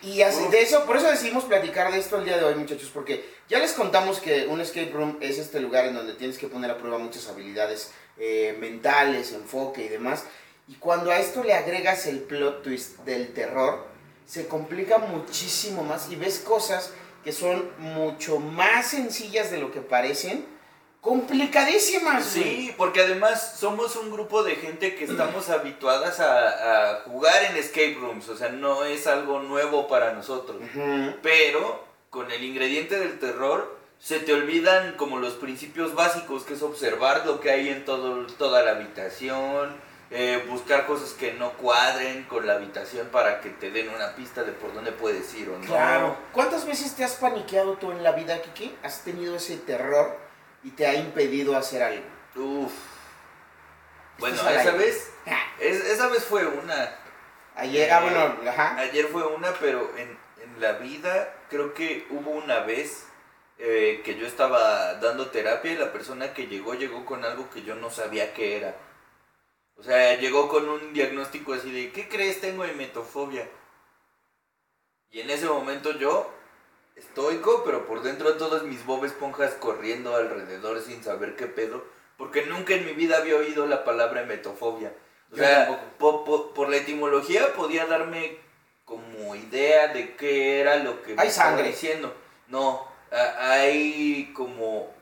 Y 0.00 0.22
así, 0.22 0.46
de 0.48 0.62
eso, 0.62 0.84
por 0.86 0.96
eso 0.96 1.10
decidimos 1.10 1.42
platicar 1.44 1.90
de 1.90 1.98
esto 1.98 2.16
el 2.18 2.24
día 2.24 2.36
de 2.38 2.44
hoy, 2.44 2.54
muchachos, 2.54 2.88
porque 2.94 3.28
ya 3.48 3.58
les 3.58 3.72
contamos 3.72 4.20
que 4.20 4.46
un 4.46 4.60
escape 4.60 4.90
room 4.92 5.18
es 5.20 5.38
este 5.38 5.58
lugar 5.58 5.86
en 5.86 5.94
donde 5.94 6.12
tienes 6.14 6.38
que 6.38 6.46
poner 6.46 6.70
a 6.70 6.78
prueba 6.78 6.98
muchas 6.98 7.26
habilidades 7.28 7.90
eh, 8.16 8.56
mentales, 8.60 9.32
enfoque 9.32 9.82
y 9.84 9.88
demás. 9.88 10.22
Y 10.72 10.76
cuando 10.76 11.10
a 11.10 11.18
esto 11.18 11.44
le 11.44 11.52
agregas 11.52 12.06
el 12.06 12.20
plot 12.20 12.62
twist 12.62 13.00
del 13.00 13.34
terror, 13.34 13.84
se 14.24 14.48
complica 14.48 14.96
muchísimo 14.96 15.82
más 15.82 16.10
y 16.10 16.16
ves 16.16 16.38
cosas 16.38 16.94
que 17.22 17.30
son 17.30 17.70
mucho 17.76 18.38
más 18.38 18.86
sencillas 18.86 19.50
de 19.50 19.58
lo 19.58 19.70
que 19.70 19.82
parecen, 19.82 20.46
complicadísimas. 21.02 22.34
güey. 22.34 22.44
Sí, 22.44 22.74
porque 22.78 23.02
además 23.02 23.56
somos 23.58 23.96
un 23.96 24.10
grupo 24.10 24.42
de 24.44 24.56
gente 24.56 24.94
que 24.94 25.04
estamos 25.10 25.50
habituadas 25.50 26.20
a, 26.20 26.94
a 26.94 27.00
jugar 27.02 27.44
en 27.50 27.56
escape 27.58 27.98
rooms, 28.00 28.30
o 28.30 28.36
sea, 28.38 28.48
no 28.48 28.86
es 28.86 29.06
algo 29.06 29.40
nuevo 29.40 29.88
para 29.88 30.14
nosotros. 30.14 30.56
Ujú. 30.56 31.16
Pero 31.22 31.84
con 32.08 32.30
el 32.30 32.42
ingrediente 32.42 32.98
del 32.98 33.18
terror 33.18 33.76
se 33.98 34.20
te 34.20 34.32
olvidan 34.32 34.94
como 34.94 35.18
los 35.18 35.34
principios 35.34 35.94
básicos, 35.94 36.44
que 36.44 36.54
es 36.54 36.62
observar 36.62 37.26
lo 37.26 37.40
que 37.40 37.50
hay 37.50 37.68
en 37.68 37.84
todo, 37.84 38.26
toda 38.38 38.62
la 38.62 38.70
habitación, 38.70 39.91
eh, 40.12 40.44
buscar 40.48 40.86
cosas 40.86 41.10
que 41.14 41.32
no 41.32 41.52
cuadren 41.54 42.24
con 42.24 42.46
la 42.46 42.54
habitación 42.54 43.08
para 43.08 43.40
que 43.40 43.48
te 43.50 43.70
den 43.70 43.88
una 43.88 44.14
pista 44.14 44.42
de 44.44 44.52
por 44.52 44.72
dónde 44.74 44.92
puedes 44.92 45.32
ir 45.34 45.48
o 45.48 45.58
no. 45.58 45.64
Claro. 45.66 46.16
¿Cuántas 46.32 46.66
veces 46.66 46.94
te 46.94 47.02
has 47.02 47.14
paniqueado 47.14 47.74
tú 47.78 47.90
en 47.92 48.02
la 48.02 48.12
vida, 48.12 48.40
Kiki? 48.42 48.76
¿Has 48.82 49.02
tenido 49.04 49.36
ese 49.36 49.56
terror 49.56 50.16
y 50.62 50.70
te 50.70 50.86
ha 50.86 50.94
impedido 50.94 51.56
hacer 51.56 51.82
algo? 51.82 52.04
Uf. 52.36 52.72
Bueno, 54.18 54.36
esa 54.48 54.72
vez, 54.72 55.10
es- 55.58 55.84
esa 55.84 56.08
vez 56.08 56.24
fue 56.24 56.46
una. 56.46 56.94
Ayer, 57.56 57.90
ah, 57.92 58.00
bueno, 58.00 58.36
ajá. 58.48 58.76
Ayer 58.78 59.06
fue 59.08 59.26
una, 59.26 59.52
pero 59.54 59.90
en, 59.96 60.16
en 60.42 60.60
la 60.60 60.72
vida 60.72 61.34
creo 61.50 61.74
que 61.74 62.06
hubo 62.10 62.30
una 62.30 62.60
vez 62.60 63.06
eh, 63.58 64.00
que 64.04 64.16
yo 64.16 64.26
estaba 64.26 64.94
dando 64.94 65.28
terapia 65.30 65.72
y 65.72 65.76
la 65.76 65.92
persona 65.92 66.32
que 66.34 66.46
llegó 66.46 66.74
llegó 66.74 67.04
con 67.04 67.24
algo 67.24 67.48
que 67.50 67.62
yo 67.62 67.74
no 67.74 67.90
sabía 67.90 68.32
qué 68.34 68.56
era. 68.58 68.74
O 69.82 69.84
sea, 69.84 70.16
llegó 70.16 70.48
con 70.48 70.68
un 70.68 70.92
diagnóstico 70.92 71.54
así 71.54 71.72
de, 71.72 71.90
¿qué 71.90 72.08
crees? 72.08 72.40
Tengo 72.40 72.64
emetofobia. 72.64 73.48
Y 75.10 75.18
en 75.20 75.28
ese 75.28 75.46
momento 75.46 75.90
yo, 75.98 76.32
estoico, 76.94 77.64
pero 77.64 77.84
por 77.84 78.02
dentro 78.02 78.36
todas 78.36 78.62
mis 78.62 78.86
Bob 78.86 79.04
Esponjas 79.04 79.54
corriendo 79.54 80.14
alrededor 80.14 80.80
sin 80.82 81.02
saber 81.02 81.34
qué 81.34 81.48
pedo. 81.48 81.84
Porque 82.16 82.46
nunca 82.46 82.74
en 82.74 82.86
mi 82.86 82.92
vida 82.92 83.16
había 83.18 83.34
oído 83.34 83.66
la 83.66 83.82
palabra 83.82 84.22
emetofobia. 84.22 84.92
O 85.32 85.36
Yo 85.36 85.42
sea, 85.42 85.96
po- 85.98 86.24
po- 86.24 86.54
por 86.54 86.68
la 86.68 86.76
etimología 86.76 87.52
podía 87.54 87.86
darme 87.86 88.38
como 88.84 89.34
idea 89.34 89.88
de 89.88 90.14
qué 90.14 90.60
era 90.60 90.76
lo 90.76 91.02
que 91.02 91.16
me 91.16 91.22
Hay 91.22 91.28
estaba 91.28 91.50
sangre. 91.56 91.68
diciendo. 91.70 92.14
No, 92.46 92.86
a- 93.10 93.50
hay 93.50 94.32
como 94.32 94.94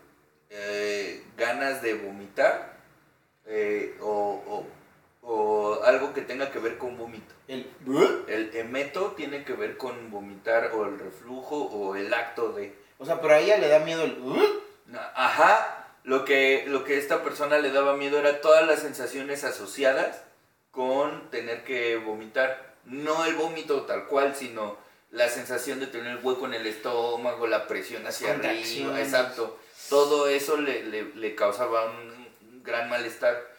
eh, 0.48 1.22
ganas 1.36 1.82
de 1.82 1.94
vomitar 1.94 2.79
eh, 3.50 3.96
o, 4.00 4.42
o- 4.46 4.66
o 5.22 5.82
algo 5.84 6.14
que 6.14 6.22
tenga 6.22 6.50
que 6.50 6.58
ver 6.58 6.78
con 6.78 6.96
vómito. 6.96 7.34
El... 7.46 7.68
El 8.28 8.56
emeto 8.56 9.12
tiene 9.16 9.44
que 9.44 9.52
ver 9.52 9.76
con 9.76 10.10
vomitar 10.10 10.70
o 10.74 10.86
el 10.86 10.98
reflujo 10.98 11.56
o 11.64 11.94
el 11.96 12.12
acto 12.14 12.52
de... 12.52 12.74
O 12.98 13.04
sea, 13.04 13.20
pero 13.20 13.34
a 13.34 13.38
ella 13.38 13.58
le 13.58 13.68
da 13.68 13.80
miedo 13.80 14.04
el... 14.04 14.16
Ajá, 15.14 15.88
lo 16.04 16.24
que, 16.24 16.64
lo 16.66 16.84
que 16.84 16.96
esta 16.98 17.22
persona 17.22 17.58
le 17.58 17.70
daba 17.70 17.96
miedo 17.96 18.18
era 18.18 18.40
todas 18.40 18.66
las 18.66 18.80
sensaciones 18.80 19.44
asociadas 19.44 20.22
con 20.70 21.30
tener 21.30 21.64
que 21.64 21.96
vomitar. 21.96 22.74
No 22.86 23.24
el 23.26 23.34
vómito 23.34 23.82
tal 23.82 24.06
cual, 24.06 24.34
sino 24.34 24.76
la 25.10 25.28
sensación 25.28 25.80
de 25.80 25.86
tener 25.86 26.20
hueco 26.22 26.46
en 26.46 26.54
el 26.54 26.66
estómago, 26.66 27.46
la 27.46 27.66
presión 27.66 28.06
hacia 28.06 28.32
arriba, 28.34 29.00
exacto. 29.00 29.58
Todo 29.88 30.28
eso 30.28 30.56
le, 30.56 30.84
le- 30.84 31.14
le 31.14 31.34
causaba 31.34 31.84
un 31.90 32.19
gran 32.62 32.88
malestar. 32.88 33.54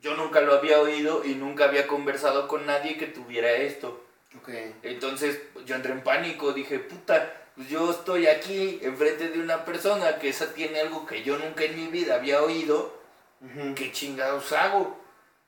Yo 0.00 0.16
nunca 0.16 0.40
lo 0.40 0.54
había 0.54 0.80
oído 0.80 1.24
y 1.24 1.34
nunca 1.34 1.64
había 1.64 1.86
conversado 1.86 2.48
con 2.48 2.66
nadie 2.66 2.96
que 2.96 3.06
tuviera 3.06 3.52
esto. 3.52 4.04
Ok. 4.38 4.48
Entonces 4.82 5.40
yo 5.66 5.74
entré 5.74 5.92
en 5.92 6.02
pánico, 6.02 6.52
dije, 6.52 6.78
puta, 6.78 7.48
pues 7.56 7.68
yo 7.68 7.90
estoy 7.90 8.26
aquí 8.26 8.78
enfrente 8.82 9.28
de 9.28 9.40
una 9.40 9.64
persona 9.64 10.18
que 10.18 10.28
esa 10.28 10.54
tiene 10.54 10.80
algo 10.80 11.04
que 11.04 11.22
yo 11.22 11.36
nunca 11.36 11.64
en 11.64 11.76
mi 11.76 11.88
vida 11.88 12.14
había 12.14 12.42
oído, 12.42 12.98
Ujú. 13.40 13.74
¿qué 13.74 13.92
chingados 13.92 14.52
hago? 14.52 14.98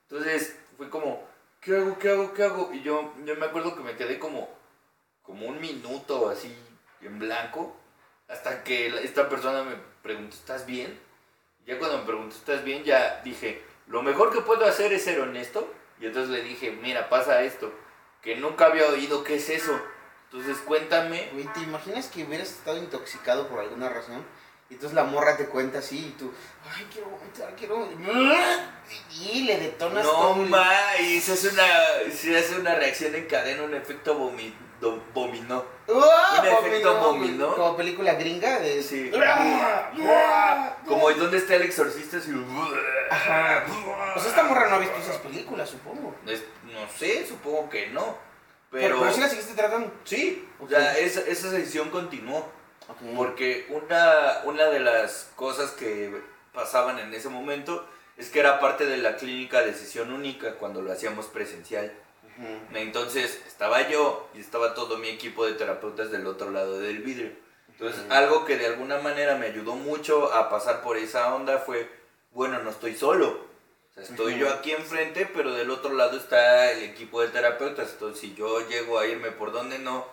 Entonces 0.08 0.56
fue 0.76 0.90
como, 0.90 1.26
¿qué 1.60 1.76
hago, 1.76 1.98
qué 1.98 2.10
hago, 2.10 2.34
qué 2.34 2.42
hago? 2.42 2.70
Y 2.74 2.82
yo, 2.82 3.14
yo 3.24 3.36
me 3.36 3.46
acuerdo 3.46 3.74
que 3.76 3.82
me 3.82 3.96
quedé 3.96 4.18
como, 4.18 4.50
como 5.22 5.46
un 5.46 5.60
minuto 5.60 6.28
así 6.28 6.54
en 7.00 7.18
blanco, 7.18 7.76
hasta 8.28 8.64
que 8.64 8.88
esta 9.04 9.28
persona 9.28 9.62
me 9.62 9.76
preguntó, 10.02 10.34
¿estás 10.34 10.66
bien? 10.66 10.98
Ya 11.66 11.78
cuando 11.78 11.98
me 11.98 12.04
preguntó, 12.04 12.34
¿estás 12.36 12.64
bien? 12.64 12.82
Ya 12.84 13.20
dije, 13.24 13.62
lo 13.86 14.02
mejor 14.02 14.32
que 14.32 14.40
puedo 14.40 14.64
hacer 14.64 14.92
es 14.92 15.04
ser 15.04 15.20
honesto. 15.20 15.72
Y 16.00 16.06
entonces 16.06 16.30
le 16.30 16.42
dije, 16.42 16.72
mira, 16.72 17.08
pasa 17.08 17.42
esto, 17.42 17.72
que 18.22 18.34
nunca 18.36 18.66
había 18.66 18.86
oído 18.88 19.22
qué 19.22 19.36
es 19.36 19.48
eso. 19.50 19.78
Entonces 20.30 20.58
cuéntame. 20.64 21.28
Güey, 21.32 21.46
¿te 21.52 21.60
imaginas 21.60 22.06
que 22.08 22.24
hubieras 22.24 22.48
estado 22.50 22.78
intoxicado 22.78 23.46
por 23.48 23.60
alguna 23.60 23.88
razón? 23.88 24.24
Y 24.70 24.74
entonces 24.74 24.94
la 24.96 25.04
morra 25.04 25.36
te 25.36 25.46
cuenta 25.46 25.78
así 25.80 25.98
y 26.06 26.10
tú, 26.18 26.32
ay, 26.74 26.86
quiero 26.90 27.08
vomitar, 27.10 27.54
quiero 27.54 27.76
vomitar. 27.76 28.82
Y 29.10 29.44
le 29.44 29.58
detonas 29.58 30.02
No, 30.04 30.10
todo 30.12 30.34
ma, 30.36 30.72
y 30.98 31.20
se 31.20 31.32
hace 31.34 31.48
una, 31.50 31.66
se 32.10 32.38
hace 32.38 32.56
una 32.58 32.74
reacción 32.74 33.14
en 33.14 33.26
cadena, 33.26 33.62
un 33.64 33.74
efecto 33.74 34.14
vomi, 34.14 34.48
do- 34.48 34.56
dominó. 34.90 35.64
¡Ah! 35.88 36.38
Un 36.40 36.46
efecto 36.66 36.94
Dominó. 36.94 37.54
Como 37.54 37.76
película 37.76 38.14
gringa 38.14 38.58
de... 38.60 38.82
Sí. 38.82 39.10
¡Ah! 39.24 39.90
¡Ah! 40.06 40.76
Como 40.86 41.10
¿y 41.10 41.14
dónde 41.14 41.38
está 41.38 41.54
el 41.56 41.62
exorcista? 41.62 42.16
Así, 42.18 42.30
Ajá. 43.10 43.64
Pues 44.14 44.26
esta 44.26 44.42
morra 44.44 44.68
no 44.68 44.76
ha 44.76 44.78
visto 44.78 44.96
esas 44.98 45.18
películas, 45.18 45.68
supongo. 45.70 46.14
Es- 46.26 46.44
no 46.64 46.88
sé, 46.98 47.26
supongo 47.26 47.68
que 47.70 47.88
no. 47.88 48.16
Pero, 48.70 48.86
Pero, 48.86 49.00
pero 49.00 49.12
sí 49.12 49.20
la 49.20 49.28
seguiste 49.28 49.54
tratando. 49.54 49.92
sí, 50.04 50.48
o 50.58 50.66
sea, 50.68 50.96
esa, 50.98 51.20
esa 51.20 51.50
sesión 51.50 51.90
continuó. 51.90 52.48
Porque 53.16 53.66
una, 53.70 54.40
una 54.44 54.64
de 54.66 54.80
las 54.80 55.30
cosas 55.36 55.70
que 55.72 56.12
pasaban 56.52 56.98
en 56.98 57.12
ese 57.14 57.28
momento 57.28 57.86
es 58.16 58.28
que 58.28 58.40
era 58.40 58.60
parte 58.60 58.84
de 58.86 58.98
la 58.98 59.16
clínica 59.16 59.62
de 59.62 59.72
sesión 59.74 60.12
única 60.12 60.54
cuando 60.56 60.82
lo 60.82 60.92
hacíamos 60.92 61.26
presencial. 61.26 61.92
Entonces 62.74 63.42
estaba 63.46 63.88
yo 63.88 64.28
y 64.34 64.40
estaba 64.40 64.74
todo 64.74 64.98
mi 64.98 65.08
equipo 65.08 65.46
de 65.46 65.54
terapeutas 65.54 66.10
del 66.10 66.26
otro 66.26 66.50
lado 66.50 66.80
del 66.80 66.98
vidrio. 66.98 67.30
Entonces 67.68 68.02
algo 68.10 68.44
que 68.44 68.56
de 68.56 68.66
alguna 68.66 68.98
manera 68.98 69.36
me 69.36 69.46
ayudó 69.46 69.74
mucho 69.74 70.32
a 70.32 70.50
pasar 70.50 70.82
por 70.82 70.96
esa 70.96 71.34
onda 71.34 71.58
fue, 71.58 71.90
bueno, 72.32 72.62
no 72.62 72.70
estoy 72.70 72.94
solo. 72.94 73.46
O 73.90 73.94
sea, 73.94 74.04
estoy 74.04 74.38
yo 74.38 74.48
aquí 74.50 74.72
enfrente, 74.72 75.26
pero 75.26 75.52
del 75.52 75.70
otro 75.70 75.92
lado 75.92 76.16
está 76.16 76.72
el 76.72 76.82
equipo 76.82 77.20
de 77.20 77.28
terapeutas. 77.28 77.90
Entonces 77.92 78.20
si 78.20 78.34
yo 78.34 78.66
llego 78.68 78.98
a 78.98 79.06
irme 79.06 79.30
por 79.32 79.52
donde 79.52 79.78
no, 79.78 80.06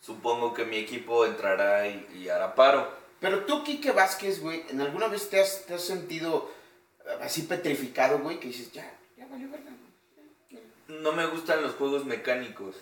supongo 0.00 0.54
que 0.54 0.64
mi 0.64 0.78
equipo 0.78 1.26
entrará 1.26 1.86
y, 1.88 2.06
y 2.14 2.28
hará 2.28 2.54
paro. 2.54 2.88
Pero 3.20 3.44
tú, 3.44 3.64
Kike 3.64 3.92
Vázquez, 3.92 4.40
güey, 4.40 4.64
¿en 4.68 4.80
alguna 4.80 5.08
vez 5.08 5.28
te 5.30 5.40
has, 5.40 5.64
te 5.66 5.74
has 5.74 5.82
sentido 5.82 6.50
así 7.20 7.42
petrificado, 7.42 8.18
güey? 8.18 8.38
Que 8.38 8.48
dices, 8.48 8.72
ya, 8.72 8.90
ya 9.16 9.26
valió 9.26 9.50
verga. 9.50 9.70
No 10.88 11.12
me 11.12 11.26
gustan 11.26 11.62
los 11.62 11.74
juegos 11.74 12.04
mecánicos. 12.04 12.76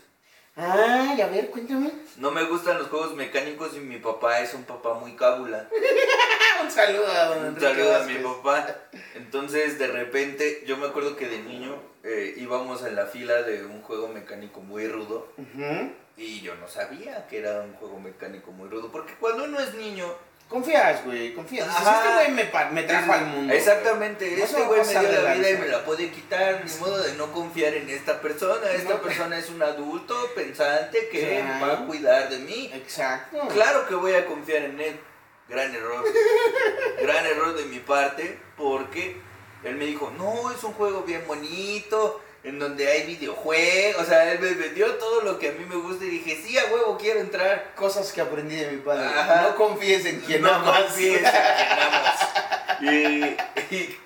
Ay, 0.56 1.20
a 1.20 1.26
ver, 1.26 1.50
cuéntame. 1.50 1.90
No 2.18 2.30
me 2.30 2.44
gustan 2.44 2.78
los 2.78 2.88
juegos 2.88 3.14
mecánicos 3.14 3.74
y 3.76 3.80
mi 3.80 3.98
papá 3.98 4.40
es 4.40 4.54
un 4.54 4.64
papá 4.64 4.94
muy 4.94 5.16
cábula. 5.16 5.68
Un 6.62 6.70
saludo 6.70 7.06
a 7.08 7.24
don 7.26 7.46
Un 7.46 7.60
saludo 7.60 7.96
a 7.96 8.04
mi 8.04 8.14
papá. 8.14 8.76
Entonces, 9.14 9.78
de 9.78 9.88
repente, 9.88 10.62
yo 10.66 10.76
me 10.76 10.86
acuerdo 10.86 11.16
que 11.16 11.28
de 11.28 11.38
niño 11.40 11.76
eh, 12.04 12.34
íbamos 12.36 12.84
en 12.84 12.94
la 12.94 13.06
fila 13.06 13.42
de 13.42 13.66
un 13.66 13.82
juego 13.82 14.08
mecánico 14.08 14.60
muy 14.60 14.86
rudo 14.86 15.28
y 16.16 16.40
yo 16.40 16.54
no 16.54 16.68
sabía 16.68 17.26
que 17.26 17.38
era 17.38 17.62
un 17.62 17.72
juego 17.74 17.98
mecánico 17.98 18.52
muy 18.52 18.68
rudo. 18.68 18.92
Porque 18.92 19.14
cuando 19.14 19.44
uno 19.44 19.58
es 19.58 19.74
niño, 19.74 20.06
Confías, 20.54 21.04
güey, 21.04 21.34
confías. 21.34 21.66
Dices, 21.66 21.82
Ajá. 21.82 21.96
este 21.98 22.14
güey 22.14 22.30
me, 22.30 22.70
me 22.70 22.82
trajo 22.84 23.12
al 23.12 23.26
mundo. 23.26 23.52
Exactamente, 23.52 24.28
güey. 24.30 24.42
Este 24.42 24.62
güey 24.62 24.80
me 24.86 25.00
dio 25.00 25.20
la 25.22 25.34
vida 25.34 25.50
y 25.50 25.56
me 25.58 25.66
la 25.66 25.84
puede 25.84 26.10
quitar, 26.12 26.62
ni 26.64 26.72
modo 26.78 27.02
de 27.02 27.12
no 27.14 27.32
confiar 27.32 27.74
en 27.74 27.90
esta 27.90 28.20
persona. 28.20 28.70
Esta 28.70 28.94
No. 28.94 29.02
persona 29.02 29.36
es 29.36 29.50
un 29.50 29.60
adulto 29.64 30.14
pensante 30.36 31.08
que 31.10 31.40
Claro. 31.40 31.66
va 31.66 31.72
a 31.72 31.86
cuidar 31.86 32.28
de 32.28 32.38
mí. 32.38 32.70
Exacto. 32.72 33.36
Claro 33.52 33.88
que 33.88 33.96
voy 33.96 34.14
a 34.14 34.24
confiar 34.26 34.62
en 34.62 34.80
él. 34.80 35.00
Gran 35.48 35.74
error. 35.74 36.04
Gran 37.02 37.26
error 37.26 37.56
de 37.56 37.64
mi 37.64 37.80
parte 37.80 38.38
porque 38.56 39.20
él 39.64 39.74
me 39.74 39.86
dijo, 39.86 40.12
no, 40.16 40.52
es 40.52 40.62
un 40.62 40.72
juego 40.74 41.02
bien 41.02 41.24
bonito, 41.26 42.22
en 42.44 42.58
donde 42.58 42.86
hay 42.86 43.06
videojuegos. 43.06 44.02
O 44.02 44.06
sea, 44.06 44.30
él 44.32 44.38
me 44.38 44.52
vendió 44.54 44.94
todo 44.96 45.22
lo 45.22 45.38
que 45.38 45.48
a 45.48 45.52
mí 45.52 45.64
me 45.64 45.76
gusta 45.76 46.04
y 46.04 46.10
dije, 46.10 46.40
sí, 46.46 46.56
a 46.58 46.66
huevo, 46.66 46.96
quiero 46.98 47.20
entrar. 47.20 47.72
Cosas 47.74 48.12
que 48.12 48.20
aprendí 48.20 48.56
de 48.56 48.70
mi 48.70 48.78
padre. 48.82 49.06
Ajá. 49.06 49.42
No 49.42 49.56
confíes 49.56 50.04
en 50.06 50.20
quien 50.20 50.42
no 50.42 50.52
amas. 50.52 50.82
confíes 50.84 51.16
en 51.16 51.22
quien 51.22 51.78
amas. 51.80 52.20
Y, 52.80 53.24
y- 53.74 53.98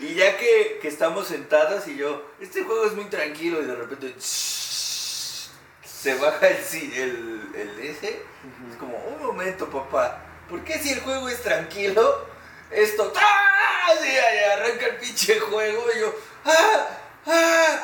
y 0.00 0.14
ya 0.14 0.36
que, 0.38 0.78
que 0.80 0.88
estamos 0.88 1.28
sentadas 1.28 1.86
y 1.86 1.96
yo, 1.96 2.24
este 2.40 2.62
juego 2.62 2.86
es 2.86 2.92
muy 2.94 3.04
tranquilo 3.06 3.60
y 3.62 3.66
de 3.66 3.74
repente 3.74 4.14
se 4.18 6.14
baja 6.14 6.48
el, 6.48 6.56
el, 6.94 7.50
el 7.54 7.80
ese. 7.80 8.22
Es 8.70 8.76
como, 8.78 8.96
un 8.96 9.22
momento, 9.22 9.68
papá. 9.68 10.22
¿Por 10.48 10.64
qué 10.64 10.78
si 10.78 10.92
el 10.92 11.00
juego 11.00 11.28
es 11.28 11.42
tranquilo? 11.42 12.26
Esto. 12.70 13.12
¡Ah! 13.16 13.88
Ahí 14.00 14.16
arranca 14.58 14.86
el 14.86 14.96
pinche 14.96 15.38
juego 15.40 15.84
y 15.94 16.00
yo. 16.00 16.14
¡Ah! 16.44 16.86
¡Ah! 17.26 17.78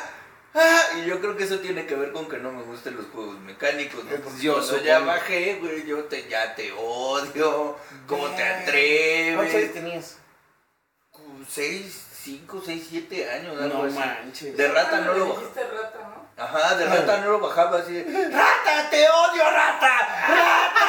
¡Ah! 0.55 0.81
Y 0.97 1.05
yo 1.05 1.19
creo 1.21 1.37
que 1.37 1.43
eso 1.43 1.59
tiene 1.59 1.85
que 1.85 1.95
ver 1.95 2.11
con 2.11 2.27
que 2.27 2.37
no 2.37 2.51
me 2.51 2.63
gusten 2.63 2.95
los 2.97 3.05
juegos 3.07 3.39
mecánicos. 3.41 4.03
¿no? 4.03 4.15
Porque 4.17 4.41
Yo 4.41 4.55
cuando 4.55 4.77
ya 4.83 4.99
bajé, 4.99 5.55
güey, 5.61 5.85
yo 5.85 6.03
te, 6.05 6.27
ya 6.27 6.55
te 6.55 6.71
odio. 6.73 7.77
¿Cómo 8.07 8.27
te 8.29 8.33
¿Cuántos 8.35 8.39
años 8.45 8.61
atreves? 8.63 9.73
tenías? 9.73 10.17
6, 11.47 12.05
5, 12.23 12.61
6, 12.65 12.87
7 12.89 13.31
años. 13.31 13.61
algo 13.61 13.77
No 13.79 13.83
así. 13.85 13.97
manches. 13.97 14.57
De 14.57 14.67
rata 14.67 15.01
no 15.01 15.13
Le 15.13 15.19
lo 15.19 15.25
dijiste 15.25 15.63
rata, 15.63 15.99
¿no? 16.03 16.43
Ajá, 16.43 16.75
de 16.75 16.85
rata 16.85 17.17
no 17.21 17.31
lo 17.31 17.39
bajaba 17.39 17.79
así. 17.79 17.93
de, 17.93 18.03
¡Rata, 18.29 18.89
te 18.89 19.07
odio, 19.09 19.43
rata! 19.43 19.97
¡Rata, 20.27 20.85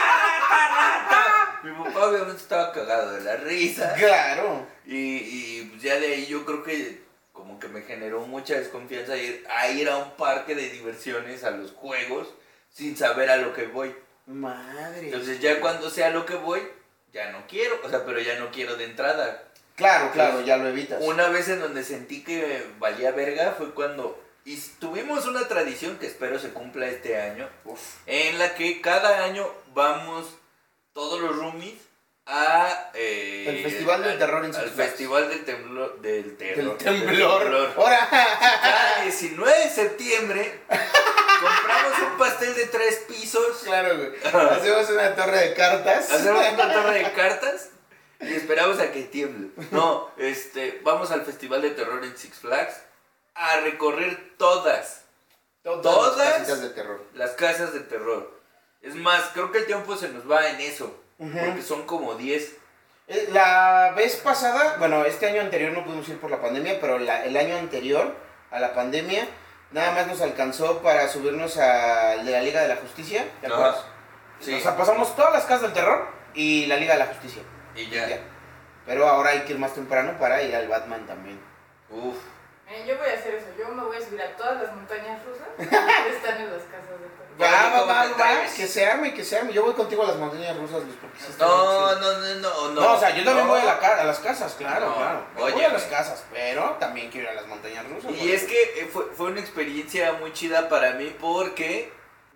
rata, 0.48 0.68
rata! 0.68 1.60
Mi 1.62 1.72
papá 1.72 2.06
obviamente 2.06 2.40
estaba 2.40 2.72
cagado 2.72 3.12
de 3.12 3.20
la 3.22 3.36
risa. 3.36 3.94
Claro. 3.94 4.66
Y, 4.86 4.96
y 4.96 5.64
pues 5.70 5.82
ya 5.82 5.98
de 5.98 6.06
ahí 6.14 6.26
yo 6.26 6.44
creo 6.44 6.62
que 6.62 7.02
que 7.60 7.68
me 7.68 7.82
generó 7.82 8.20
mucha 8.26 8.54
desconfianza 8.54 9.16
ir 9.16 9.46
a 9.48 9.68
ir 9.68 9.88
a 9.88 9.98
un 9.98 10.10
parque 10.16 10.54
de 10.54 10.70
diversiones, 10.70 11.44
a 11.44 11.50
los 11.50 11.72
juegos, 11.72 12.28
sin 12.70 12.96
saber 12.96 13.30
a 13.30 13.36
lo 13.36 13.52
que 13.52 13.66
voy. 13.66 13.94
Madre. 14.26 15.06
Entonces 15.06 15.40
ya 15.40 15.60
cuando 15.60 15.90
sé 15.90 16.04
a 16.04 16.10
lo 16.10 16.26
que 16.26 16.34
voy, 16.34 16.60
ya 17.12 17.30
no 17.30 17.46
quiero. 17.46 17.78
O 17.84 17.88
sea, 17.88 18.04
pero 18.04 18.20
ya 18.20 18.38
no 18.38 18.50
quiero 18.50 18.76
de 18.76 18.84
entrada. 18.84 19.44
Claro, 19.76 20.10
claro, 20.12 20.40
ya 20.42 20.56
lo 20.56 20.68
evitas. 20.68 21.02
Una 21.02 21.28
vez 21.28 21.48
en 21.48 21.60
donde 21.60 21.84
sentí 21.84 22.22
que 22.22 22.66
valía 22.78 23.12
verga 23.12 23.54
fue 23.56 23.72
cuando 23.72 24.20
y 24.44 24.56
tuvimos 24.78 25.26
una 25.26 25.48
tradición 25.48 25.98
que 25.98 26.06
espero 26.06 26.38
se 26.38 26.50
cumpla 26.50 26.88
este 26.88 27.20
año, 27.20 27.48
Uf. 27.64 27.98
en 28.06 28.38
la 28.38 28.54
que 28.54 28.80
cada 28.80 29.24
año 29.24 29.46
vamos 29.74 30.26
todos 30.92 31.20
los 31.20 31.36
roomies 31.36 31.89
a 32.26 32.90
eh, 32.94 33.44
El 33.48 33.62
Festival 33.70 34.02
del 34.02 34.12
al- 34.12 34.18
Terror 34.18 34.44
en 34.44 34.52
Six 34.54 34.62
al 34.64 34.70
Flags. 34.70 34.90
festival 34.90 35.28
del 35.28 35.44
temblor 35.44 36.00
del 36.00 36.36
terror 36.36 36.56
Del 36.56 36.76
temblor. 36.76 37.38
del 37.40 37.48
temblor. 37.48 37.72
Ahora. 37.76 38.08
Cada 38.10 39.02
19 39.02 39.58
de 39.58 39.70
septiembre 39.70 40.60
compramos 40.68 41.98
un 42.12 42.18
pastel 42.18 42.54
de 42.54 42.66
tres 42.66 42.96
pisos. 43.08 43.62
Claro, 43.64 43.96
güey. 43.96 44.12
Hacemos 44.50 44.90
una 44.90 45.14
torre 45.16 45.38
de 45.48 45.54
cartas. 45.54 46.10
Hacemos 46.10 46.44
una 46.52 46.72
torre 46.72 46.98
de 47.02 47.12
cartas 47.12 47.68
y 48.20 48.34
esperamos 48.34 48.78
a 48.78 48.92
que 48.92 49.02
tiemble. 49.04 49.50
No, 49.70 50.10
este, 50.18 50.80
vamos 50.84 51.10
al 51.10 51.24
Festival 51.24 51.62
de 51.62 51.70
Terror 51.70 52.04
en 52.04 52.16
Six 52.16 52.38
Flags 52.38 52.74
a 53.34 53.60
recorrer 53.60 54.34
todas. 54.36 54.98
Todas, 55.62 56.16
las 56.16 56.32
casitas 56.38 56.60
de 56.62 56.70
terror. 56.70 57.04
Las 57.14 57.30
casas 57.32 57.72
de 57.74 57.80
terror. 57.80 58.38
Es 58.82 58.94
más, 58.94 59.22
creo 59.34 59.52
que 59.52 59.58
el 59.58 59.66
tiempo 59.66 59.94
se 59.96 60.08
nos 60.08 60.30
va 60.30 60.48
en 60.48 60.60
eso. 60.60 60.99
Porque 61.20 61.62
son 61.62 61.82
como 61.86 62.14
10. 62.14 62.56
Eh, 63.08 63.28
La 63.32 63.92
vez 63.96 64.16
pasada, 64.16 64.76
bueno, 64.78 65.04
este 65.04 65.26
año 65.28 65.40
anterior 65.42 65.72
no 65.72 65.84
pudimos 65.84 66.08
ir 66.08 66.18
por 66.20 66.30
la 66.30 66.40
pandemia, 66.40 66.80
pero 66.80 66.98
la- 66.98 67.24
el 67.24 67.36
año 67.36 67.56
anterior 67.56 68.14
a 68.50 68.58
la 68.60 68.72
pandemia, 68.72 69.26
nada 69.72 69.92
más 69.92 70.06
nos 70.06 70.20
alcanzó 70.22 70.80
para 70.80 71.08
subirnos 71.08 71.56
al 71.58 72.24
de 72.24 72.32
la 72.32 72.40
Liga 72.40 72.62
de 72.62 72.68
la 72.68 72.76
Justicia. 72.76 73.24
¿Te 73.40 73.48
acuerdas? 73.48 73.84
Sí. 74.40 74.54
O 74.54 74.60
sea, 74.60 74.76
pasamos 74.76 75.14
todas 75.14 75.32
las 75.34 75.44
casas 75.44 75.62
del 75.62 75.72
terror 75.74 76.08
y 76.34 76.66
la 76.66 76.76
Liga 76.76 76.94
de 76.94 77.00
la 77.00 77.06
Justicia. 77.06 77.42
Y 77.76 77.88
ya. 77.90 78.08
Ya. 78.08 78.18
Pero 78.86 79.06
ahora 79.06 79.30
hay 79.30 79.40
que 79.40 79.52
ir 79.52 79.58
más 79.58 79.74
temprano 79.74 80.18
para 80.18 80.42
ir 80.42 80.54
al 80.56 80.66
Batman 80.68 81.04
también. 81.06 81.38
Uf. 81.90 82.16
Eh, 82.68 82.84
yo 82.88 82.96
voy 82.96 83.08
a 83.10 83.14
hacer 83.14 83.34
eso. 83.34 83.46
Yo 83.58 83.68
me 83.68 83.82
voy 83.84 83.96
a 83.96 84.00
subir 84.00 84.22
a 84.22 84.36
todas 84.36 84.62
las 84.62 84.74
montañas 84.74 85.20
rusas 85.26 85.48
que 85.58 85.64
están 86.16 86.40
en 86.40 86.52
las 86.52 86.62
casas 86.62 86.88
de 86.90 87.08
terror. 87.08 87.19
Ya, 87.38 87.46
Va, 87.46 87.62
va, 87.84 88.02
¿cómo 88.04 88.18
va, 88.18 88.42
que 88.54 88.66
se 88.66 88.84
arme, 88.86 89.14
que 89.14 89.24
se 89.24 89.38
arme. 89.38 89.52
Yo 89.52 89.64
voy 89.64 89.72
contigo 89.74 90.02
a 90.02 90.08
las 90.08 90.16
montañas 90.16 90.56
rusas, 90.58 90.82
Luis, 90.82 90.96
porque 91.00 91.18
sí 91.20 91.26
está 91.30 91.46
bien 91.46 91.56
No, 91.56 91.94
no, 91.94 92.12
no, 92.18 92.34
no, 92.34 92.68
no. 92.74 92.80
No, 92.82 92.92
o 92.94 93.00
sea, 93.00 93.10
yo 93.16 93.24
también 93.24 93.46
no. 93.46 93.52
voy 93.52 93.62
a, 93.62 93.64
la 93.64 93.78
ca- 93.78 94.00
a 94.00 94.04
las 94.04 94.18
casas, 94.18 94.54
claro, 94.58 94.86
No, 94.90 94.94
claro. 94.96 95.26
Yo 95.36 95.42
voy 95.42 95.52
oye, 95.52 95.64
a 95.66 95.72
las 95.72 95.84
casas, 95.84 96.22
pero 96.32 96.76
también 96.78 97.10
quiero 97.10 97.26
ir 97.30 97.38
a 97.38 97.40
las 97.40 97.46
montañas 97.46 97.88
rusas. 97.88 98.12
Y 98.12 98.32
es 98.32 98.44
que 98.44 98.62
eh, 98.80 98.90
fue, 98.92 99.06
fue 99.16 99.28
una 99.30 99.40
experiencia 99.40 100.12
muy 100.14 100.32
chida 100.32 100.68
para 100.68 100.92
mí 100.94 101.14
porque 101.20 101.92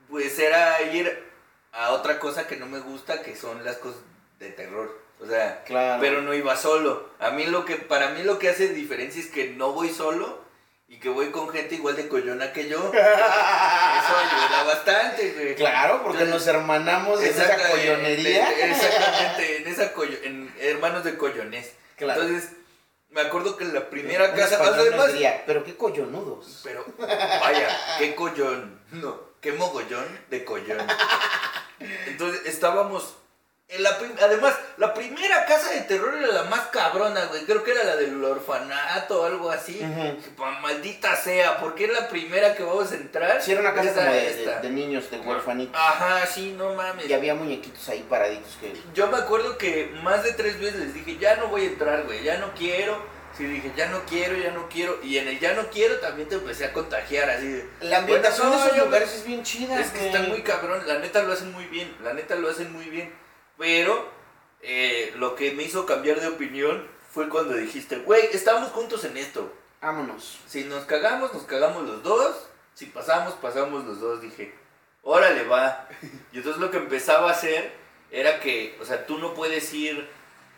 pues 0.09 0.39
era 0.39 0.81
ir 0.83 1.31
a 1.73 1.91
otra 1.91 2.19
cosa 2.19 2.47
que 2.47 2.57
no 2.57 2.67
me 2.67 2.79
gusta 2.79 3.21
que 3.23 3.37
son 3.37 3.65
las 3.65 3.77
cosas 3.77 4.01
de 4.39 4.51
terror. 4.51 5.03
O 5.21 5.27
sea, 5.27 5.63
Claro. 5.65 6.01
pero 6.01 6.23
no 6.23 6.33
iba 6.35 6.57
solo. 6.57 7.11
A 7.21 7.31
mí 7.31 7.45
lo 7.47 7.65
que 7.65 7.77
para 7.77 8.11
mí 8.11 8.23
lo 8.23 8.39
que 8.39 8.49
hace 8.49 8.69
diferencia 8.69 9.21
es 9.21 9.29
que 9.29 9.51
no 9.51 9.73
voy 9.73 9.91
solo 9.91 10.44
y 10.95 10.99
que 11.01 11.09
voy 11.09 11.31
con 11.31 11.49
gente 11.49 11.75
igual 11.75 11.97
de 11.97 12.07
collona 12.09 12.53
que 12.53 12.69
yo. 12.69 12.79
Eso 12.95 12.95
ayuda 12.95 14.63
bastante, 14.65 15.33
güey. 15.33 15.55
Claro, 15.57 16.03
porque 16.05 16.25
nos 16.25 16.47
hermanamos 16.47 17.21
en 17.21 17.31
esa 17.31 17.57
collonería. 17.69 18.49
Exactamente, 18.71 19.57
en 19.57 19.67
esa 19.69 19.93
collo- 19.93 20.21
en 20.23 20.55
hermanos 20.61 21.03
de 21.03 21.17
collones. 21.17 21.73
Claro. 21.97 22.23
Entonces, 22.23 22.51
me 23.11 23.23
acuerdo 23.23 23.57
que 23.57 23.65
en 23.65 23.75
la 23.75 23.91
primera 23.91 24.33
casa, 24.35 24.59
además, 24.63 25.13
diría, 25.13 25.43
pero 25.47 25.65
qué 25.65 25.77
collonudos. 25.77 26.61
pero, 26.63 26.85
vaya, 26.99 27.69
qué 27.99 28.15
collón. 28.15 28.81
No, 28.93 29.21
qué 29.41 29.53
mogollón 29.53 30.07
de 30.31 30.45
collón. 30.45 30.79
Entonces 32.07 32.43
estábamos. 32.47 33.17
En 33.67 33.83
la 33.83 33.99
prim- 33.99 34.15
además, 34.23 34.55
la 34.77 34.93
primera 34.93 35.47
casa 35.47 35.73
de 35.73 35.81
terror 35.81 36.15
era 36.15 36.27
la 36.29 36.43
más 36.45 36.67
cabrona, 36.69 37.25
güey. 37.27 37.45
Creo 37.45 37.65
que 37.65 37.73
era 37.73 37.83
la 37.83 37.97
del 37.97 38.23
orfanato 38.23 39.23
o 39.23 39.25
algo 39.25 39.51
así. 39.51 39.79
Que 39.79 40.31
pa' 40.37 40.61
maldita 40.61 41.17
sea, 41.17 41.57
porque 41.59 41.87
es 41.87 41.93
la 41.93 42.07
primera 42.09 42.55
que 42.55 42.63
vamos 42.63 42.93
a 42.93 42.97
entrar. 42.97 43.41
Sí, 43.43 43.53
era 43.53 43.63
una 43.63 43.73
casa 43.75 43.95
como 43.95 44.13
de, 44.13 44.21
de- 44.21 44.29
esta. 44.45 44.61
de 44.61 44.71
niños, 44.71 45.11
de 45.11 45.19
huerfanitos. 45.19 45.75
Ajá, 45.81 46.27
sí, 46.27 46.55
no 46.57 46.75
mames. 46.75 47.09
Y 47.09 47.15
había 47.15 47.35
muñequitos 47.35 47.89
ahí 47.89 48.05
paraditos 48.09 48.55
que... 48.61 48.75
Yo 48.93 49.07
me 49.09 49.17
acuerdo 49.17 49.57
que 49.57 49.87
más 50.03 50.23
de 50.25 50.35
tres 50.35 50.61
veces 50.61 50.77
les 50.81 50.95
dije, 50.95 51.17
ya 51.19 51.37
no 51.37 51.49
voy 51.49 51.63
a 51.63 51.67
entrar, 51.67 52.05
güey, 52.05 52.23
ya 52.23 52.37
no 52.39 52.53
quiero. 52.55 53.15
Sí, 53.37 53.45
dije, 53.47 53.73
ya 53.77 53.89
no 53.89 54.05
quiero, 54.05 54.37
ya 54.37 54.53
no 54.53 54.69
quiero. 54.69 55.01
Y 55.03 55.19
en 55.19 55.27
el 55.27 55.41
ya 55.41 55.55
no 55.55 55.69
quiero 55.71 55.97
también 56.01 56.29
te 56.29 56.37
empecé 56.37 56.67
a 56.67 56.73
contagiar, 56.73 57.29
así 57.31 57.49
de. 57.49 57.69
La 57.81 57.99
ambientación 57.99 58.51
de 58.51 58.57
esos 58.59 58.77
lugares 58.79 59.13
es 59.13 59.25
bien 59.27 59.43
chida. 59.43 59.81
Es 59.81 59.91
que 59.91 60.07
están 60.07 60.29
muy 60.29 60.43
cabrón, 60.43 60.87
la 60.87 60.99
neta 61.01 61.23
lo 61.23 61.33
hacen 61.33 61.51
muy 61.51 61.65
bien, 61.65 61.97
la 62.05 62.13
neta 62.13 62.37
lo 62.37 62.51
hacen 62.51 62.71
muy 62.73 62.85
bien. 62.85 63.24
Pero 63.59 64.09
eh, 64.63 65.13
lo 65.17 65.35
que 65.35 65.53
me 65.53 65.63
hizo 65.63 65.87
cambiar 65.87 66.21
de 66.21 66.29
opinión 66.29 66.89
fue 67.11 67.29
cuando 67.29 67.55
dijiste, 67.55 67.99
güey, 67.99 68.29
estamos 68.33 68.71
juntos 68.71 69.05
en 69.05 69.17
esto. 69.17 69.53
Vámonos. 69.81 70.41
Si 70.47 70.65
nos 70.65 70.85
cagamos, 70.85 71.33
nos 71.33 71.45
cagamos 71.45 71.85
los 71.85 72.03
dos. 72.03 72.49
Si 72.75 72.87
pasamos, 72.87 73.35
pasamos 73.35 73.85
los 73.85 74.01
dos. 74.01 74.21
Dije, 74.21 74.55
órale, 75.03 75.45
va. 75.45 75.89
Y 76.33 76.39
entonces 76.39 76.61
lo 76.61 76.71
que 76.71 76.79
empezaba 76.79 77.29
a 77.29 77.33
hacer 77.33 77.73
era 78.11 78.41
que, 78.41 78.77
o 78.81 78.85
sea, 78.85 79.07
tú 79.07 79.19
no 79.19 79.35
puedes 79.35 79.73
ir 79.73 80.09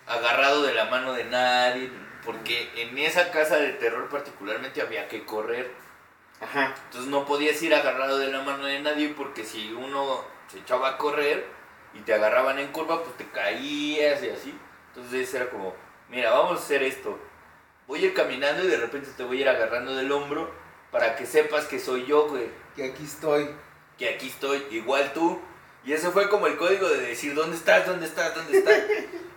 agarrado 0.07 0.63
de 0.63 0.73
la 0.73 0.87
mano 0.87 1.13
de 1.13 1.25
nadie. 1.25 1.91
Porque 2.25 2.71
en 2.77 2.97
esa 2.99 3.31
casa 3.31 3.57
de 3.57 3.73
terror 3.73 4.09
particularmente 4.09 4.81
había 4.81 5.09
que 5.09 5.25
correr. 5.25 5.71
Ajá. 6.41 6.75
Entonces 6.87 7.11
no 7.11 7.27
podías 7.27 7.61
ir 7.63 7.75
agarrado 7.75 8.19
de 8.19 8.29
la 8.29 8.43
mano 8.43 8.65
de 8.65 8.81
nadie 8.81 9.09
porque 9.17 9.45
si 9.45 9.73
uno 9.73 10.25
se 10.49 10.59
echaba 10.59 10.91
a 10.91 10.99
correr 10.99 11.56
y 11.97 12.03
te 12.03 12.15
agarraban 12.15 12.59
en 12.59 12.69
curva, 12.69 13.03
pues 13.03 13.17
te 13.17 13.27
caías 13.27 14.23
y 14.23 14.31
así. 14.31 14.59
Entonces 14.95 15.33
era 15.35 15.51
como, 15.51 15.75
mira, 16.09 16.33
vamos 16.33 16.61
a 16.61 16.65
hacer 16.65 16.83
esto. 16.83 17.19
Voy 17.87 18.03
a 18.03 18.07
ir 18.07 18.15
caminando 18.15 18.65
y 18.65 18.69
de 18.69 18.77
repente 18.77 19.09
te 19.17 19.25
voy 19.25 19.39
a 19.39 19.41
ir 19.43 19.49
agarrando 19.49 19.95
del 19.95 20.11
hombro 20.11 20.51
para 20.91 21.17
que 21.17 21.27
sepas 21.27 21.67
que 21.67 21.79
soy 21.79 22.07
yo, 22.07 22.29
güey. 22.29 22.49
Y 22.77 22.83
aquí 22.83 23.05
estoy. 23.05 23.51
Que 23.99 24.11
aquí 24.11 24.29
estoy, 24.29 24.67
igual 24.71 25.13
tú. 25.13 25.41
Y 25.85 25.93
ese 25.93 26.11
fue 26.11 26.29
como 26.29 26.47
el 26.47 26.57
código 26.57 26.89
de 26.89 26.99
decir, 26.99 27.35
¿dónde 27.35 27.57
estás? 27.57 27.87
¿Dónde 27.87 28.07
estás? 28.07 28.35
¿Dónde 28.35 28.59
estás? 28.59 28.83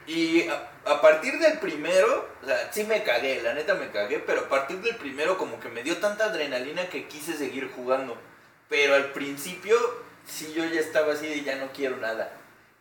Y 0.07 0.47
a, 0.47 0.71
a 0.85 1.01
partir 1.01 1.37
del 1.37 1.59
primero, 1.59 2.27
o 2.41 2.45
sea, 2.47 2.73
sí 2.73 2.83
me 2.83 3.03
cagué, 3.03 3.43
la 3.43 3.53
neta 3.53 3.75
me 3.75 3.91
cagué, 3.91 4.17
pero 4.17 4.41
a 4.41 4.49
partir 4.49 4.81
del 4.81 4.95
primero 4.95 5.37
como 5.37 5.59
que 5.59 5.69
me 5.69 5.83
dio 5.83 5.97
tanta 5.97 6.25
adrenalina 6.25 6.89
que 6.89 7.07
quise 7.07 7.33
seguir 7.37 7.69
jugando. 7.75 8.17
Pero 8.69 8.95
al 8.95 9.11
principio, 9.11 9.77
sí 10.25 10.51
yo 10.55 10.65
ya 10.65 10.79
estaba 10.79 11.13
así 11.13 11.27
de 11.27 11.43
ya 11.43 11.57
no 11.57 11.71
quiero 11.73 11.97
nada. 11.97 12.38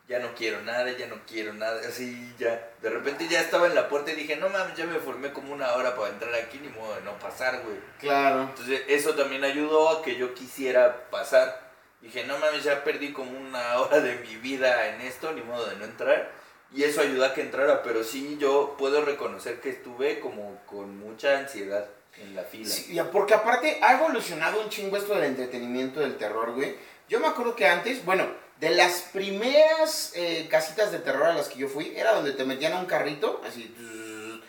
Ya 0.09 0.19
no 0.21 0.35
quiero 0.35 0.63
nada, 0.63 0.91
ya 0.93 1.07
no 1.07 1.17
quiero 1.27 1.53
nada, 1.53 1.83
así 1.87 2.35
ya. 2.39 2.71
De 2.81 2.89
repente 2.89 3.29
ya 3.29 3.43
estaba 3.43 3.67
en 3.67 3.75
la 3.75 3.91
puerta 3.91 4.11
y 4.11 4.15
dije, 4.15 4.37
no 4.37 4.49
mames, 4.49 4.75
ya 4.75 4.87
me 4.87 4.99
formé 4.99 5.35
como 5.35 5.53
una 5.53 5.75
hora 5.75 5.95
para 5.95 6.09
entrar 6.09 6.35
aquí, 6.35 6.59
ni 6.59 6.69
modo 6.69 6.95
de 6.95 7.03
no 7.03 7.19
pasar, 7.19 7.61
güey. 7.63 7.77
Claro. 8.01 8.45
Entonces 8.45 8.83
eso 8.89 9.15
también 9.15 9.45
ayudó 9.45 9.91
a 9.91 10.03
que 10.03 10.17
yo 10.17 10.33
quisiera 10.33 11.11
pasar. 11.11 11.69
Dije, 12.01 12.25
no 12.25 12.39
mames, 12.39 12.65
ya 12.65 12.85
perdí 12.85 13.13
como 13.13 13.39
una 13.39 13.81
hora 13.81 14.01
de 14.01 14.17
mi 14.17 14.37
vida 14.37 14.89
en 14.89 15.03
esto, 15.03 15.33
ni 15.33 15.43
modo 15.43 15.67
de 15.67 15.77
no 15.77 15.85
entrar. 15.85 16.31
Y 16.73 16.85
eso 16.85 17.03
ayudó 17.03 17.27
a 17.27 17.35
que 17.35 17.43
entrara, 17.43 17.83
pero 17.83 18.03
sí 18.03 18.39
yo 18.39 18.77
puedo 18.79 19.05
reconocer 19.05 19.61
que 19.61 19.71
estuve 19.71 20.21
como 20.21 20.59
con 20.65 20.99
mucha 20.99 21.39
ansiedad 21.39 21.87
en 22.17 22.35
la 22.35 22.45
fila. 22.45 22.69
Sí, 22.69 22.99
porque 23.13 23.35
aparte 23.35 23.79
ha 23.83 23.95
evolucionado 23.95 24.61
un 24.63 24.71
chingo 24.71 24.97
esto 24.97 25.15
del 25.15 25.25
entretenimiento 25.25 26.01
del 26.01 26.17
terror, 26.17 26.53
güey. 26.53 26.77
Yo 27.09 27.21
me 27.21 27.27
acuerdo 27.27 27.55
que 27.57 27.67
antes, 27.67 28.05
bueno, 28.05 28.27
de 28.61 28.71
las 28.71 29.03
primeras 29.13 30.13
eh, 30.15 30.49
casitas 30.51 30.91
de 30.93 30.99
terror 30.99 31.27
a 31.27 31.33
las 31.35 31.49
que 31.49 31.59
yo 31.59 31.69
fui, 31.69 31.93
era 31.97 32.13
donde 32.13 32.33
te 32.33 32.45
metían 32.45 32.73
a 32.73 32.79
un 32.81 32.87
carrito, 32.87 33.41
así. 33.49 33.75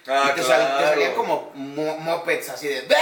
Ah, 0.08 0.32
y 0.32 0.36
te, 0.36 0.44
sal- 0.44 0.62
te 0.62 0.68
claro. 0.78 0.88
salían 0.90 1.14
como 1.14 1.52
mo- 1.54 1.98
mopeds 1.98 2.50
así 2.50 2.68
de. 2.68 2.88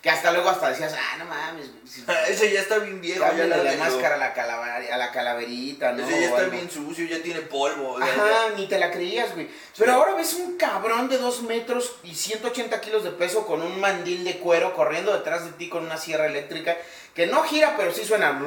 que 0.00 0.10
hasta 0.10 0.30
luego 0.30 0.48
hasta 0.48 0.70
decías, 0.70 0.94
ah, 0.96 1.16
no 1.18 1.24
mames. 1.24 1.66
si- 1.84 2.04
Ese 2.28 2.52
ya 2.52 2.60
está 2.60 2.78
bien 2.78 3.00
viejo, 3.00 3.24
ya 3.36 3.44
la 3.46 3.72
máscara 3.76 4.14
a 4.14 4.18
la, 4.18 4.76
a 4.94 4.96
la 4.96 5.10
calaverita, 5.10 5.90
¿no? 5.92 6.06
Ese 6.06 6.20
ya 6.20 6.26
está 6.28 6.42
bien 6.44 6.70
sucio, 6.70 7.04
ya 7.06 7.20
tiene 7.20 7.40
polvo. 7.40 7.98
Ajá, 8.00 8.50
ni 8.56 8.68
te 8.68 8.78
la 8.78 8.92
creías, 8.92 9.34
güey. 9.34 9.48
Pero 9.76 9.92
Sí. 9.92 9.98
ahora 9.98 10.14
ves 10.14 10.34
un 10.34 10.56
cabrón 10.56 11.08
de 11.08 11.18
2 11.18 11.42
metros 11.42 11.96
y 12.04 12.14
180 12.14 12.80
kilos 12.80 13.02
de 13.02 13.10
peso 13.10 13.44
con 13.44 13.60
un 13.62 13.80
mandil 13.80 14.22
de 14.22 14.38
cuero 14.38 14.72
corriendo 14.74 15.12
detrás 15.12 15.44
de 15.44 15.50
ti 15.52 15.68
con 15.68 15.84
una 15.84 15.96
sierra 15.96 16.26
eléctrica 16.26 16.76
que 17.18 17.26
no 17.26 17.42
gira, 17.42 17.74
pero 17.76 17.92
sí 17.92 18.04
suena. 18.04 18.32
No 18.32 18.46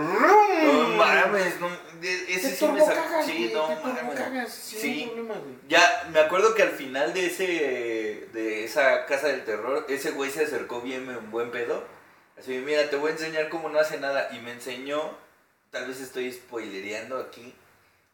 mames, 0.96 1.60
no, 1.60 1.68
Te 2.00 2.34
ese 2.34 2.56
sí 2.56 2.66
me 2.68 2.80
turbocagas, 2.80 3.26
Sí, 3.26 3.52
güey, 3.52 3.54
no 3.54 3.68
mames. 3.68 4.50
sin 4.54 4.80
Sí. 4.80 4.88
ningún 4.96 5.14
problema, 5.28 5.36
güey. 5.42 5.56
Ya, 5.68 6.08
me 6.14 6.20
acuerdo 6.22 6.56
que 6.56 6.64
al 6.64 6.70
final 6.72 7.14
de 7.14 7.26
ese 7.26 8.30
de 8.32 8.64
esa 8.64 9.06
casa 9.08 9.28
del 9.28 9.44
terror, 9.44 9.86
ese 9.90 10.12
güey 10.12 10.32
se 10.32 10.46
acercó 10.46 10.80
bien 10.80 11.10
en 11.10 11.32
buen 11.32 11.52
pedo. 11.52 11.84
Así, 12.40 12.52
mira, 12.66 12.90
te 12.90 12.96
voy 12.96 13.10
a 13.10 13.14
enseñar 13.16 13.50
cómo 13.50 13.68
no 13.68 13.78
hace 13.78 14.00
nada. 14.00 14.30
Y 14.32 14.40
me 14.40 14.52
enseñó, 14.54 15.02
tal 15.70 15.88
vez 15.88 16.00
estoy 16.00 16.32
spoilereando 16.32 17.20
aquí, 17.20 17.54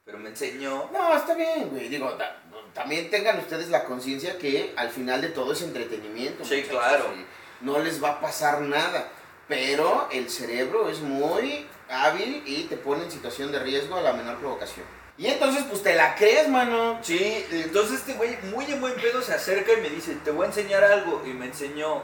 pero 0.05 0.17
me 0.17 0.29
enseñó. 0.29 0.89
No, 0.91 1.15
está 1.15 1.35
bien, 1.35 1.69
güey. 1.69 1.87
Digo, 1.87 2.09
ta- 2.13 2.41
también 2.73 3.11
tengan 3.11 3.37
ustedes 3.37 3.69
la 3.69 3.85
conciencia 3.85 4.39
que 4.39 4.73
al 4.75 4.89
final 4.89 5.21
de 5.21 5.29
todo 5.29 5.53
es 5.53 5.61
entretenimiento. 5.61 6.43
Sí, 6.43 6.55
muchachos, 6.65 6.79
claro. 6.83 7.05
No 7.61 7.77
les 7.79 8.03
va 8.03 8.09
a 8.13 8.19
pasar 8.21 8.61
nada. 8.61 9.07
Pero 9.47 10.09
el 10.11 10.29
cerebro 10.29 10.89
es 10.89 10.99
muy 10.99 11.65
hábil 11.89 12.43
y 12.45 12.63
te 12.63 12.77
pone 12.77 13.03
en 13.03 13.11
situación 13.11 13.51
de 13.51 13.59
riesgo 13.59 13.95
a 13.95 14.01
la 14.01 14.13
menor 14.13 14.37
provocación. 14.37 14.85
Y 15.17 15.27
entonces, 15.27 15.63
pues 15.69 15.81
te 15.81 15.95
la 15.95 16.15
crees, 16.15 16.47
mano. 16.47 16.99
Sí, 17.01 17.45
entonces 17.49 17.99
este 17.99 18.13
güey 18.13 18.37
muy 18.53 18.65
en 18.65 18.79
buen 18.81 18.93
pedo 18.95 19.21
se 19.21 19.33
acerca 19.33 19.73
y 19.73 19.81
me 19.81 19.89
dice, 19.89 20.15
te 20.23 20.31
voy 20.31 20.43
a 20.45 20.49
enseñar 20.49 20.83
algo. 20.83 21.23
Y 21.25 21.29
me 21.29 21.45
enseñó 21.47 22.03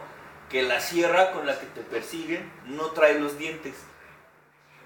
que 0.50 0.64
la 0.64 0.80
sierra 0.80 1.32
con 1.32 1.46
la 1.46 1.60
que 1.60 1.66
te 1.68 1.82
persiguen 1.82 2.52
no 2.66 2.92
trae 2.92 3.20
los 3.20 3.38
dientes. 3.38 3.76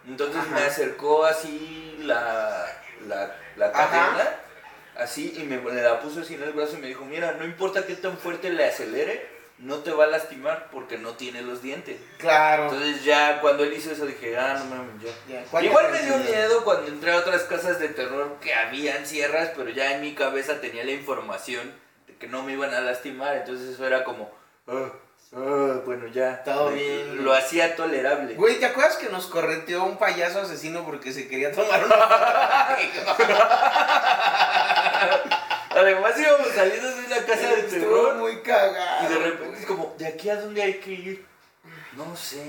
Entonces 0.08 0.42
Ajá. 0.42 0.56
me 0.56 0.62
acercó 0.62 1.26
así 1.26 1.98
la, 2.00 2.66
la, 3.08 3.36
la 3.56 3.68
Ajá. 3.68 3.90
cadena, 3.90 4.36
así, 4.98 5.34
y 5.38 5.44
me, 5.44 5.60
me 5.60 5.82
la 5.82 6.00
puso 6.02 6.22
así 6.22 6.36
en 6.36 6.44
el 6.44 6.54
brazo 6.54 6.78
y 6.78 6.82
me 6.82 6.88
dijo, 6.88 7.06
mira, 7.06 7.34
no 7.34 7.46
importa 7.46 7.86
qué 7.86 7.96
tan 7.96 8.18
fuerte 8.18 8.50
le 8.50 8.66
acelere, 8.66 9.37
no 9.60 9.78
te 9.78 9.92
va 9.92 10.06
a 10.06 10.08
lastimar 10.08 10.70
porque 10.72 10.98
no 10.98 11.14
tiene 11.14 11.42
los 11.42 11.62
dientes. 11.62 12.00
Claro. 12.18 12.66
Entonces 12.66 13.04
ya 13.04 13.42
cuando 13.42 13.64
él 13.64 13.74
hizo 13.74 13.92
eso 13.92 14.06
dije, 14.06 14.38
ah, 14.38 14.56
no 14.60 14.66
mames, 14.66 15.14
¿cuál 15.50 15.66
Igual 15.66 15.92
me 15.92 16.00
dio 16.00 16.18
miedo 16.18 16.64
cuando 16.64 16.88
entré 16.88 17.12
a 17.12 17.18
otras 17.18 17.44
casas 17.44 17.80
de 17.80 17.90
terror 17.90 18.38
que 18.40 18.54
habían 18.54 19.06
sierras, 19.06 19.52
pero 19.56 19.70
ya 19.70 19.96
en 19.96 20.02
mi 20.02 20.14
cabeza 20.14 20.62
tenía 20.62 20.84
la 20.84 20.92
información 20.92 21.74
de 22.06 22.16
que 22.18 22.28
no 22.28 22.44
me 22.44 22.54
iban 22.54 22.74
a 22.74 22.82
lastimar, 22.82 23.38
entonces 23.38 23.70
eso 23.70 23.88
era 23.88 24.04
como, 24.04 24.32
ah, 24.68 24.92
ah, 25.34 25.82
bueno, 25.86 26.06
ya. 26.08 26.44
Todo 26.44 26.70
bien. 26.70 27.26
Lo 27.26 27.34
hacía 27.34 27.76
tolerable. 27.76 28.36
Güey, 28.36 28.60
¿te 28.60 28.68
acuerdas 28.68 28.98
que 28.98 29.10
nos 29.10 29.26
correteó 29.26 29.86
un 29.86 29.98
payaso 29.98 30.42
asesino 30.42 30.86
porque 30.86 31.12
se 31.12 31.28
quería 31.28 31.52
tomar 31.52 31.84
una 31.84 31.98
Además 35.78 36.14
íbamos 36.20 36.48
saliendo 36.56 36.90
de 36.90 37.06
una 37.06 37.26
casa 37.26 37.56
de 37.56 37.64
terror 37.64 38.16
muy 38.16 38.42
cagado. 38.42 39.06
y 39.10 39.14
de 39.14 39.20
repente 39.20 39.60
es 39.60 39.66
como, 39.66 39.96
¿de 39.98 40.08
aquí 40.08 40.30
a 40.30 40.36
dónde 40.42 40.64
hay 40.64 40.76
que 40.76 40.92
ir? 40.92 41.26
No 41.94 42.16
sé. 42.16 42.44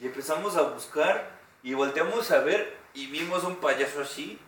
Y 0.00 0.06
empezamos 0.06 0.56
a 0.56 0.62
buscar 0.62 1.30
y 1.62 1.74
volteamos 1.74 2.30
a 2.30 2.40
ver 2.40 2.76
y 2.94 3.06
vimos 3.06 3.44
un 3.44 3.56
payaso 3.56 4.00
así 4.02 4.38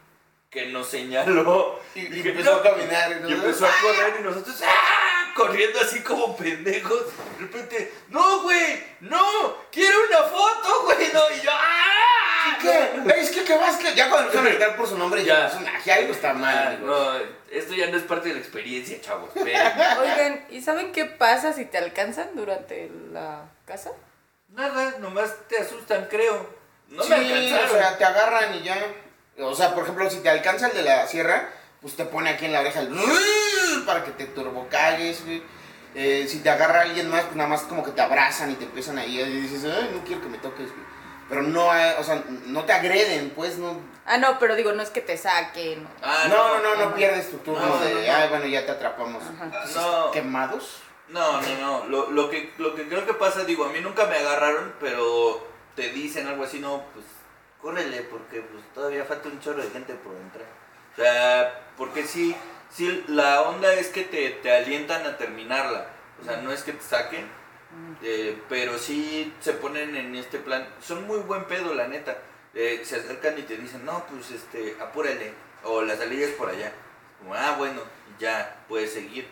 que 0.51 0.67
nos 0.67 0.89
señaló. 0.89 1.79
Y, 1.95 2.01
y 2.01 2.29
empezó 2.29 2.53
"No". 2.53 2.57
a 2.59 2.63
caminar. 2.63 3.23
Y 3.29 3.33
empezó 3.33 3.67
a 3.67 3.71
correr 3.83 4.17
y 4.21 4.23
nosotros 4.23 4.63
¡ah! 4.65 5.33
corriendo 5.35 5.81
así 5.81 6.01
como 6.01 6.37
pendejos. 6.37 7.05
De 7.39 7.47
repente, 7.47 7.93
no, 8.09 8.43
güey, 8.43 8.83
no, 9.01 9.57
quiero 9.73 9.97
una 10.09 10.23
foto, 10.25 10.83
güey, 10.85 11.13
no. 11.13 11.21
Y 11.37 11.41
yo, 11.45 11.51
¡ah! 11.53 12.59
¿Qué? 12.61 13.21
Es 13.21 13.31
que, 13.31 13.45
¿qué 13.45 13.57
más 13.57 13.77
Ya 14.43 14.45
empezaron 14.45 14.47
a 14.47 14.51
gritar 14.51 14.77
por 14.77 14.87
su 14.89 14.99
nombre, 14.99 15.25
Ya. 15.25 15.45
dijimos, 15.47 15.73
"Nah, 15.73 15.81
que 15.83 15.93
algo 15.93 16.13
está 16.13 16.33
mal. 16.35 16.57
Ah, 16.57 16.67
amigos". 16.69 16.87
no, 16.89 17.57
esto 17.57 17.75
ya 17.75 17.87
no 17.89 17.97
es 17.97 18.03
parte 18.05 18.29
de 18.29 18.35
la 18.35 18.41
experiencia, 18.41 19.01
chavos. 19.01 19.31
Oigan, 19.37 20.45
¿y 20.51 20.61
saben 20.63 20.93
qué 20.93 21.05
pasa 21.05 21.53
si 21.53 21.65
te 21.65 21.79
alcanzan 21.79 22.31
durante 22.35 22.91
la 23.13 23.43
casa? 23.67 23.91
Nada, 24.51 24.95
nomás 24.99 25.35
te 25.49 25.59
asustan, 25.59 26.07
creo. 26.11 26.49
No 26.89 27.03
sí, 27.03 27.11
me 27.11 27.17
alcanzaron. 27.17 27.67
o 27.67 27.79
sea, 27.79 27.99
te 27.99 28.05
agarran 28.05 28.55
y 28.55 28.63
ya. 28.63 28.77
O 29.41 29.55
sea, 29.55 29.75
por 29.75 29.85
ejemplo, 29.85 30.09
si 30.11 30.19
te 30.21 30.31
alcanza 30.31 30.69
el 30.69 30.75
de 30.75 30.83
la 30.83 31.07
sierra, 31.07 31.51
pues 31.81 31.95
te 31.97 32.05
pone 32.05 32.31
aquí 32.31 32.47
en 32.47 32.53
la 32.53 32.61
oreja 32.61 32.81
el 32.81 32.89
para 33.87 34.05
que 34.05 34.11
te 34.13 34.25
turbocagues, 34.27 35.25
güey. 35.25 35.43
Eh, 35.95 36.27
si 36.29 36.41
te 36.41 36.51
agarra 36.51 36.83
alguien 36.83 37.09
más, 37.11 37.25
pues 37.25 37.37
nada 37.37 37.49
más 37.49 37.63
como 37.63 37.83
que 37.85 37.91
te 37.93 38.01
abrazan 38.03 38.51
y 38.51 38.55
te 38.55 38.65
empiezan 38.65 38.99
ahí 38.99 39.21
y 39.21 39.41
dices, 39.41 39.65
ay, 39.65 39.91
no 39.95 40.05
quiero 40.05 40.21
que 40.23 40.29
me 40.29 40.39
toques, 40.39 40.69
güey. 40.69 40.87
Pero 41.29 41.43
no, 41.43 41.77
eh, 41.77 41.97
o 41.99 42.03
sea, 42.05 42.23
no 42.47 42.65
te 42.65 42.73
agreden, 42.73 43.31
pues, 43.37 43.59
no. 43.59 43.79
Ah, 44.07 44.17
no, 44.17 44.39
pero 44.39 44.55
digo, 44.57 44.73
no 44.73 44.83
es 44.83 44.89
que 44.91 45.03
te 45.03 45.17
saquen. 45.19 45.87
Ah, 46.03 46.25
no, 46.29 46.59
no, 46.61 46.77
no, 46.77 46.87
no 46.89 46.95
pierdes 46.95 47.31
tu 47.31 47.37
turno 47.39 47.61
No, 47.67 47.79
de, 47.81 47.93
no, 47.95 48.01
no. 48.01 48.13
ay, 48.15 48.29
bueno, 48.31 48.47
ya 48.47 48.65
te 48.65 48.73
atrapamos. 48.73 49.23
Ajá. 49.23 49.45
Entonces, 49.45 49.77
No. 49.77 50.11
¿Quemados? 50.11 50.79
No, 51.09 51.41
no, 51.43 51.55
no. 51.61 51.85
Lo, 51.89 52.11
lo, 52.11 52.31
que, 52.31 52.53
lo 52.59 52.75
que 52.75 52.89
creo 52.89 53.05
que 53.07 53.15
pasa, 53.15 53.45
digo, 53.45 53.65
a 53.67 53.69
mí 53.69 53.81
nunca 53.81 54.07
me 54.07 54.17
agarraron, 54.17 54.75
pero 54.81 55.47
te 55.75 55.91
dicen 55.91 56.27
algo 56.27 56.45
así, 56.45 56.59
no, 56.61 56.83
pues 56.95 57.05
córrele, 57.61 58.03
porque 58.03 58.41
pues 58.41 58.65
todavía 58.75 59.05
falta 59.05 59.29
un 59.29 59.41
chorro 59.41 59.63
de 59.63 59.71
gente 59.71 59.95
por 59.95 60.15
entrar. 60.17 60.47
O 60.93 60.97
sea, 61.01 61.61
porque 61.77 62.05
sí, 62.05 62.35
sí, 62.71 63.05
la 63.09 63.43
onda 63.43 63.73
es 63.75 63.89
que 63.89 64.05
te, 64.05 64.31
te 64.31 64.51
alientan 64.57 65.05
a 65.07 65.17
terminarla. 65.19 65.87
O 66.21 66.25
sea, 66.25 66.39
no 66.39 66.51
es 66.53 66.63
que 66.63 66.73
te 66.73 66.83
saquen, 66.83 67.29
eh, 68.03 68.41
pero 68.49 68.79
sí 68.79 69.33
se 69.41 69.53
ponen 69.55 69.97
en 69.97 70.15
este 70.15 70.39
plan. 70.39 70.67
Son 70.81 71.07
muy 71.07 71.19
buen 71.21 71.45
pedo, 71.45 71.75
la 71.75 71.89
neta. 71.89 72.19
Eh, 72.55 72.81
se 72.85 72.97
acercan 72.97 73.39
y 73.39 73.43
te 73.43 73.57
dicen, 73.57 73.85
no, 73.85 74.05
pues 74.07 74.31
este, 74.31 74.77
apúrale. 74.81 75.33
O 75.65 75.83
la 75.83 75.97
salida 75.97 76.27
es 76.27 76.35
por 76.35 76.49
allá. 76.49 76.73
Como, 77.19 77.35
ah, 77.35 77.57
bueno, 77.59 77.83
ya, 78.19 78.65
puedes 78.69 78.93
seguir. 78.93 79.29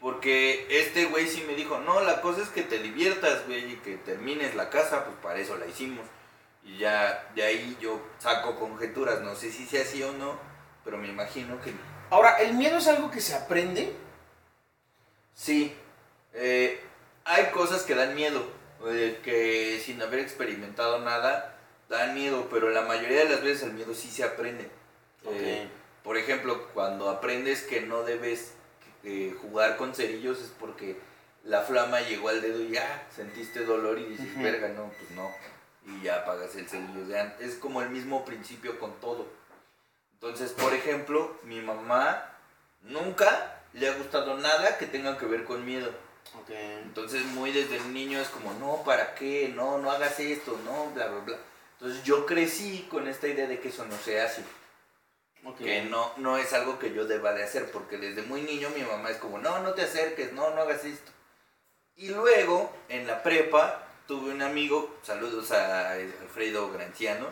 Porque 0.00 0.66
este 0.70 1.06
güey 1.06 1.26
sí 1.26 1.44
me 1.46 1.54
dijo, 1.54 1.78
no, 1.80 2.00
la 2.00 2.22
cosa 2.22 2.42
es 2.42 2.48
que 2.48 2.62
te 2.62 2.78
diviertas, 2.78 3.46
güey, 3.46 3.72
y 3.72 3.76
que 3.76 3.96
termines 3.96 4.54
la 4.54 4.70
casa, 4.70 5.04
pues 5.04 5.16
para 5.22 5.38
eso 5.38 5.56
la 5.56 5.66
hicimos. 5.66 6.06
Y 6.64 6.78
ya 6.78 7.30
de 7.34 7.42
ahí 7.42 7.76
yo 7.80 8.00
saco 8.18 8.58
conjeturas, 8.58 9.20
no 9.20 9.34
sé 9.34 9.50
si 9.50 9.66
sea 9.66 9.82
así 9.82 10.02
o 10.02 10.12
no, 10.12 10.38
pero 10.84 10.96
me 10.96 11.08
imagino 11.08 11.60
que 11.60 11.72
Ahora, 12.10 12.38
¿el 12.40 12.54
miedo 12.54 12.78
es 12.78 12.88
algo 12.88 13.10
que 13.10 13.20
se 13.20 13.34
aprende? 13.34 13.94
sí. 15.34 15.74
Eh, 16.32 16.80
hay 17.24 17.46
cosas 17.50 17.82
que 17.82 17.94
dan 17.94 18.14
miedo, 18.14 18.44
eh, 18.86 19.20
que 19.22 19.80
sin 19.84 20.00
haber 20.02 20.20
experimentado 20.20 21.00
nada, 21.00 21.56
dan 21.88 22.14
miedo, 22.14 22.48
pero 22.50 22.70
la 22.70 22.82
mayoría 22.82 23.24
de 23.24 23.28
las 23.28 23.42
veces 23.42 23.64
el 23.64 23.72
miedo 23.72 23.94
sí 23.94 24.08
se 24.08 24.24
aprende. 24.24 24.70
Eh, 25.26 25.68
por 26.02 26.16
ejemplo, 26.16 26.68
cuando 26.72 27.10
aprendes 27.10 27.62
que 27.62 27.82
no 27.82 28.02
debes 28.02 28.54
eh, 29.04 29.34
jugar 29.40 29.76
con 29.76 29.94
cerillos 29.94 30.40
es 30.40 30.52
porque 30.58 30.98
la 31.44 31.62
flama 31.62 32.00
llegó 32.00 32.28
al 32.28 32.42
dedo 32.42 32.60
y 32.60 32.70
ya 32.70 33.06
sentiste 33.14 33.64
dolor 33.64 33.98
y 33.98 34.04
dices, 34.04 34.36
verga, 34.40 34.68
no, 34.68 34.90
pues 34.98 35.10
no. 35.12 35.30
Y 35.86 36.02
ya 36.04 36.16
apagas 36.16 36.54
el 36.56 36.68
cerillo. 36.68 37.04
O 37.04 37.08
sea, 37.08 37.36
es 37.40 37.54
como 37.56 37.82
el 37.82 37.90
mismo 37.90 38.24
principio 38.24 38.78
con 38.78 38.98
todo. 39.00 39.26
Entonces, 40.14 40.52
por 40.52 40.74
ejemplo, 40.74 41.38
mi 41.44 41.60
mamá 41.60 42.30
nunca 42.82 43.62
le 43.72 43.88
ha 43.88 43.94
gustado 43.94 44.36
nada 44.36 44.78
que 44.78 44.86
tenga 44.86 45.16
que 45.18 45.26
ver 45.26 45.44
con 45.44 45.64
miedo. 45.64 45.90
Entonces, 46.48 47.24
muy 47.26 47.52
desde 47.52 47.80
niño 47.80 48.20
es 48.20 48.28
como, 48.28 48.52
no, 48.54 48.82
¿para 48.84 49.14
qué? 49.14 49.52
No, 49.54 49.78
no 49.78 49.90
hagas 49.90 50.18
esto, 50.20 50.58
no, 50.64 50.90
bla, 50.90 51.06
bla, 51.06 51.20
bla. 51.20 51.38
Entonces, 51.74 52.02
yo 52.04 52.26
crecí 52.26 52.86
con 52.90 53.08
esta 53.08 53.28
idea 53.28 53.46
de 53.46 53.60
que 53.60 53.68
eso 53.68 53.84
no 53.86 53.96
se 53.96 54.20
hace 54.20 54.42
ok. 55.44 55.58
que 55.58 55.82
no, 55.82 56.12
no 56.16 56.36
es 56.36 56.52
algo 56.52 56.78
que 56.78 56.92
yo 56.92 57.06
deba 57.06 57.32
de 57.32 57.44
hacer, 57.44 57.70
porque 57.70 57.98
desde 57.98 58.22
muy 58.22 58.42
niño 58.42 58.70
mi 58.70 58.82
mamá 58.82 59.10
es 59.10 59.18
como, 59.18 59.38
no, 59.38 59.60
no 59.60 59.74
te 59.74 59.82
acerques, 59.82 60.32
no, 60.32 60.50
no 60.50 60.62
hagas 60.62 60.84
esto. 60.84 61.12
Y 61.96 62.08
luego, 62.08 62.72
en 62.88 63.06
la 63.06 63.22
prepa, 63.22 63.86
tuve 64.06 64.32
un 64.32 64.42
amigo, 64.42 64.98
saludos 65.02 65.50
a 65.52 65.92
Alfredo 65.92 66.70
Granciano, 66.72 67.26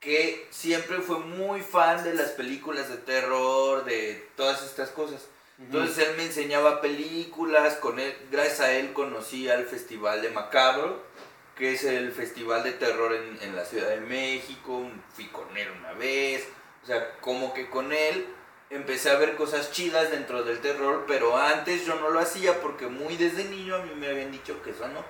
que 0.00 0.48
siempre 0.50 0.98
fue 0.98 1.20
muy 1.20 1.60
fan 1.60 2.02
de 2.02 2.14
las 2.14 2.30
películas 2.30 2.88
de 2.88 2.96
terror, 2.96 3.84
de 3.84 4.28
todas 4.36 4.62
estas 4.64 4.90
cosas. 4.90 5.28
Entonces 5.58 5.98
él 6.08 6.16
me 6.16 6.24
enseñaba 6.24 6.80
películas, 6.80 7.74
con 7.76 7.98
él, 8.00 8.14
gracias 8.30 8.60
a 8.60 8.72
él 8.72 8.92
conocí 8.92 9.48
al 9.48 9.64
Festival 9.66 10.20
de 10.22 10.30
Macabro, 10.30 11.02
que 11.56 11.74
es 11.74 11.84
el 11.84 12.10
festival 12.12 12.64
de 12.64 12.72
terror 12.72 13.14
en, 13.14 13.38
en 13.42 13.54
la 13.54 13.64
Ciudad 13.64 13.88
de 13.90 14.00
México, 14.00 14.88
fui 15.14 15.26
con 15.26 15.56
él 15.56 15.68
una 15.78 15.92
vez, 15.92 16.48
o 16.82 16.86
sea, 16.86 17.16
como 17.20 17.54
que 17.54 17.68
con 17.70 17.92
él 17.92 18.26
empecé 18.70 19.10
a 19.10 19.16
ver 19.18 19.36
cosas 19.36 19.70
chidas 19.70 20.10
dentro 20.10 20.42
del 20.42 20.60
terror, 20.60 21.04
pero 21.06 21.36
antes 21.36 21.84
yo 21.86 21.94
no 21.96 22.08
lo 22.10 22.18
hacía 22.18 22.60
porque 22.60 22.86
muy 22.86 23.16
desde 23.16 23.44
niño 23.44 23.76
a 23.76 23.82
mí 23.82 23.92
me 23.94 24.08
habían 24.08 24.32
dicho 24.32 24.60
que 24.62 24.70
eso 24.70 24.88
no. 24.88 25.00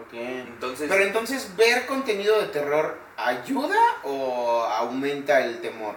Ok. 0.00 0.12
Entonces, 0.12 0.88
Pero 0.88 1.02
entonces, 1.02 1.54
¿ver 1.56 1.84
contenido 1.86 2.40
de 2.40 2.46
terror 2.46 2.96
ayuda 3.16 3.78
o 4.04 4.62
aumenta 4.62 5.44
el 5.44 5.60
temor? 5.60 5.96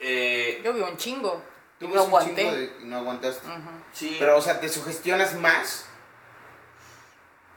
eh, 0.00 0.60
Yo 0.62 0.72
vi 0.74 0.80
un 0.80 0.96
chingo. 0.96 1.42
Tú 1.88 1.94
no 1.94 2.02
un 2.02 2.08
aguanté. 2.08 2.34
chingo 2.42 2.54
de- 2.56 2.72
y 2.82 2.84
no 2.84 2.96
aguantaste. 2.98 3.46
Sí, 3.92 4.16
Pero, 4.18 4.36
o 4.36 4.40
sea, 4.42 4.60
te 4.60 4.68
sugestionas 4.68 5.34
más. 5.34 5.86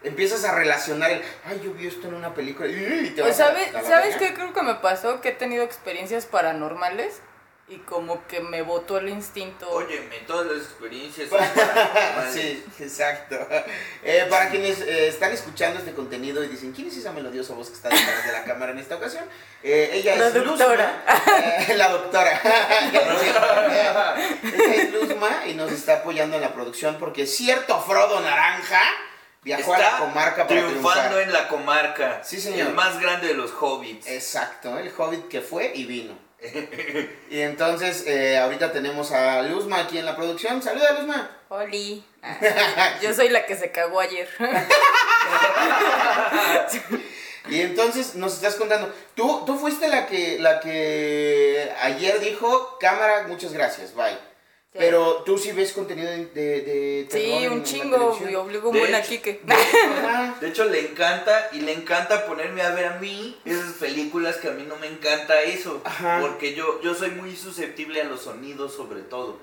Empiezas 0.03 0.43
a 0.45 0.53
relacionar 0.53 1.09
el, 1.11 1.21
ay, 1.45 1.59
yo 1.63 1.73
vi 1.73 1.87
esto 1.87 2.07
en 2.07 2.13
una 2.13 2.33
película. 2.33 2.67
Y 2.69 3.11
te 3.15 3.21
vas 3.21 3.31
a- 3.31 3.47
¿sabes, 3.47 3.73
a 3.73 3.81
la 3.81 3.87
¿sabes 3.87 4.15
qué 4.17 4.33
creo 4.33 4.53
que 4.53 4.61
me 4.61 4.75
pasó? 4.75 5.21
Que 5.21 5.29
he 5.29 5.33
tenido 5.33 5.63
experiencias 5.63 6.25
paranormales 6.27 7.19
y 7.69 7.79
como 7.79 8.25
que 8.27 8.39
me 8.39 8.61
botó 8.61 8.97
el 8.97 9.09
instinto. 9.09 9.69
óyeme, 9.69 10.19
todas 10.25 10.47
las 10.47 10.57
experiencias 10.63 11.29
son. 11.29 11.39
Sí, 12.31 12.63
exacto. 12.79 13.35
Eh, 14.03 14.25
para 14.29 14.49
quienes 14.49 14.79
eh, 14.79 15.07
están 15.09 15.33
escuchando 15.33 15.79
este 15.79 15.93
contenido 15.93 16.41
y 16.43 16.47
dicen, 16.47 16.71
¿quién 16.71 16.87
es 16.87 16.95
esa 16.95 17.11
melodiosa 17.11 17.53
voz 17.55 17.67
que 17.67 17.75
está 17.75 17.89
detrás 17.89 18.25
de 18.25 18.31
la 18.31 18.45
cámara 18.45 18.71
en 18.71 18.79
esta 18.79 18.95
ocasión? 18.95 19.25
Eh, 19.63 19.89
ella 19.93 20.15
La 20.15 20.27
es 20.27 20.33
doctora. 20.33 21.03
Luzma, 21.05 21.65
eh, 21.67 21.75
la 21.75 21.89
doctora. 21.89 22.41
ella 24.53 24.75
es 24.75 24.93
Luzma 24.93 25.43
y 25.47 25.53
nos 25.53 25.71
está 25.71 25.95
apoyando 25.97 26.35
en 26.37 26.41
la 26.43 26.53
producción 26.53 26.95
porque 26.97 27.25
cierto 27.27 27.81
Frodo 27.81 28.21
Naranja 28.21 28.81
viajó 29.43 29.73
a 29.73 29.79
la 29.79 29.97
comarca 29.97 30.47
para 30.47 30.61
triunfando 30.61 30.91
triunfar. 30.91 31.21
en 31.21 31.33
la 31.33 31.47
comarca. 31.49 32.21
Sí, 32.23 32.39
señor. 32.39 32.69
El 32.69 32.73
más 32.75 32.97
grande 33.01 33.27
de 33.27 33.33
los 33.33 33.51
hobbits. 33.51 34.07
Exacto, 34.07 34.77
el 34.79 34.89
hobbit 34.97 35.27
que 35.27 35.41
fue 35.41 35.73
y 35.75 35.83
vino. 35.85 36.26
y 37.29 37.39
entonces, 37.39 38.05
eh, 38.05 38.37
ahorita 38.37 38.71
tenemos 38.71 39.11
a 39.11 39.41
Luzma 39.41 39.79
aquí 39.79 39.97
en 39.97 40.05
la 40.05 40.15
producción. 40.15 40.61
Saluda, 40.61 40.93
Luzma. 40.93 41.31
Oli. 41.49 42.03
Ah, 42.21 42.93
Yo 43.01 43.13
soy 43.13 43.29
la 43.29 43.45
que 43.45 43.55
se 43.55 43.71
cagó 43.71 43.99
ayer. 43.99 44.29
Y 47.49 47.61
entonces 47.61 48.15
nos 48.15 48.33
estás 48.33 48.55
contando, 48.55 48.93
tú, 49.15 49.43
tú 49.45 49.57
fuiste 49.57 49.87
la 49.87 50.05
que, 50.05 50.37
la 50.37 50.59
que 50.59 51.71
ayer 51.81 52.19
dijo, 52.19 52.77
cámara, 52.79 53.25
muchas 53.27 53.53
gracias, 53.53 53.95
bye. 53.95 54.17
Sí. 54.77 54.83
Pero 54.85 55.23
tú 55.25 55.37
sí 55.37 55.51
ves 55.53 55.73
contenido 55.73 56.09
de, 56.11 56.25
de, 56.27 56.61
de 56.61 57.07
terror 57.09 57.25
Sí, 57.25 57.31
en 57.45 57.51
un 57.51 57.57
la 57.59 57.63
chingo. 57.63 57.97
televisión? 57.97 58.29
Y 58.31 58.35
obligo 58.35 58.69
un 58.69 58.77
buen 58.79 58.93
a 58.95 59.01
Kike. 59.01 59.41
Ajá. 59.47 60.37
De 60.41 60.49
hecho, 60.49 60.65
le 60.65 60.79
encanta 60.81 61.49
y 61.51 61.61
le 61.61 61.73
encanta 61.73 62.25
ponerme 62.27 62.61
a 62.61 62.69
ver 62.71 62.85
a 62.85 62.99
mí 62.99 63.37
esas 63.45 63.73
películas 63.73 64.37
que 64.37 64.49
a 64.49 64.51
mí 64.51 64.63
no 64.67 64.75
me 64.77 64.87
encanta 64.87 65.41
eso. 65.41 65.81
Ajá. 65.83 66.19
Porque 66.21 66.53
yo, 66.53 66.79
yo 66.81 66.93
soy 66.93 67.11
muy 67.11 67.35
susceptible 67.35 68.01
a 68.01 68.05
los 68.05 68.21
sonidos 68.21 68.73
sobre 68.75 69.01
todo. 69.01 69.39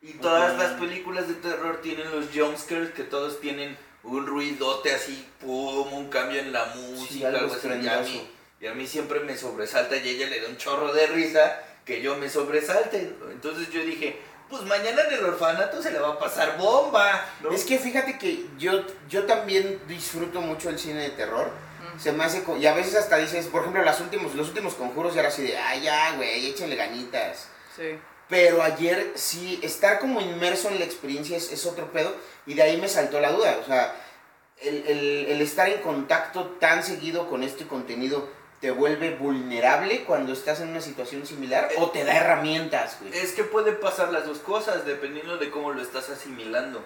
Y 0.00 0.12
todas 0.12 0.52
Ok. 0.52 0.58
las 0.60 0.72
películas 0.80 1.26
de 1.26 1.34
terror 1.34 1.80
tienen 1.82 2.10
los 2.12 2.26
jumpscares 2.32 2.90
que 2.90 3.02
todos 3.02 3.40
tienen 3.40 3.76
un 4.04 4.26
ruidote 4.26 4.92
así, 4.92 5.26
pum, 5.40 5.92
un 5.92 6.08
cambio 6.08 6.38
en 6.40 6.52
la 6.52 6.66
música, 6.76 7.28
algo 7.28 7.40
algo 7.40 7.54
así. 7.54 7.68
Y 7.82 7.88
a, 7.88 7.98
mí, 8.00 8.28
y 8.60 8.66
a 8.68 8.74
mí 8.74 8.86
siempre 8.86 9.18
me 9.20 9.36
sobresalta 9.36 9.96
y 9.96 10.08
a 10.08 10.10
ella 10.12 10.28
le 10.28 10.40
da 10.40 10.48
un 10.48 10.56
chorro 10.56 10.92
de 10.92 11.08
risa 11.08 11.60
que 11.84 12.00
yo 12.00 12.16
me 12.16 12.30
sobresalte. 12.30 13.12
Entonces 13.32 13.70
yo 13.72 13.82
dije, 13.84 14.16
pues 14.50 14.62
mañana 14.62 15.02
en 15.08 15.14
el 15.14 15.24
orfanato 15.24 15.82
se 15.82 15.90
le 15.90 15.98
va 15.98 16.10
a 16.10 16.18
pasar 16.18 16.56
bomba. 16.56 17.24
¿no? 17.42 17.50
Es 17.50 17.64
que 17.64 17.78
fíjate 17.78 18.18
que 18.18 18.46
yo, 18.58 18.82
yo 19.08 19.24
también 19.24 19.80
disfruto 19.88 20.40
mucho 20.40 20.68
el 20.70 20.78
cine 20.78 21.02
de 21.02 21.10
terror. 21.10 21.50
Se 21.98 22.12
me 22.12 22.22
hace, 22.24 22.44
y 22.60 22.66
a 22.66 22.74
veces 22.74 22.94
hasta 22.94 23.16
dices, 23.16 23.46
por 23.46 23.62
ejemplo, 23.62 23.82
las 23.82 24.00
últimos, 24.00 24.34
los 24.36 24.48
últimos 24.48 24.74
conjuros 24.74 25.14
ya 25.14 25.20
era 25.20 25.30
así 25.30 25.42
de, 25.42 25.56
ay, 25.58 25.80
ya, 25.82 26.12
güey, 26.14 26.46
échenle 26.46 26.76
ganitas. 26.76 27.48
Sí. 27.76 27.98
Pero 28.28 28.62
ayer 28.62 29.12
sí, 29.16 29.58
estar 29.64 29.98
como 29.98 30.20
inmerso 30.20 30.68
en 30.68 30.78
la 30.78 30.84
experiencia 30.84 31.36
es, 31.36 31.50
es 31.50 31.66
otro 31.66 31.90
pedo, 31.90 32.14
y 32.46 32.54
de 32.54 32.62
ahí 32.62 32.76
me 32.80 32.88
saltó 32.88 33.18
la 33.20 33.32
duda. 33.32 33.56
O 33.60 33.66
sea, 33.66 33.96
el, 34.60 34.84
el- 34.86 35.26
el 35.28 35.40
estar 35.40 35.68
en 35.68 35.80
contacto 35.80 36.56
tan 36.60 36.84
seguido 36.84 37.28
con 37.28 37.42
este 37.42 37.66
contenido 37.66 38.28
te 38.60 38.70
vuelve 38.70 39.14
vulnerable 39.14 40.04
cuando 40.04 40.32
estás 40.32 40.60
en 40.60 40.70
una 40.70 40.80
situación 40.80 41.26
similar 41.26 41.68
o 41.78 41.90
te 41.90 42.04
da 42.04 42.16
herramientas, 42.16 42.98
güey. 43.00 43.16
Es 43.16 43.32
que 43.32 43.44
puede 43.44 43.72
pasar 43.72 44.12
las 44.12 44.26
dos 44.26 44.38
cosas 44.38 44.84
dependiendo 44.84 45.36
de 45.38 45.50
cómo 45.50 45.72
lo 45.72 45.80
estás 45.80 46.10
asimilando. 46.10 46.82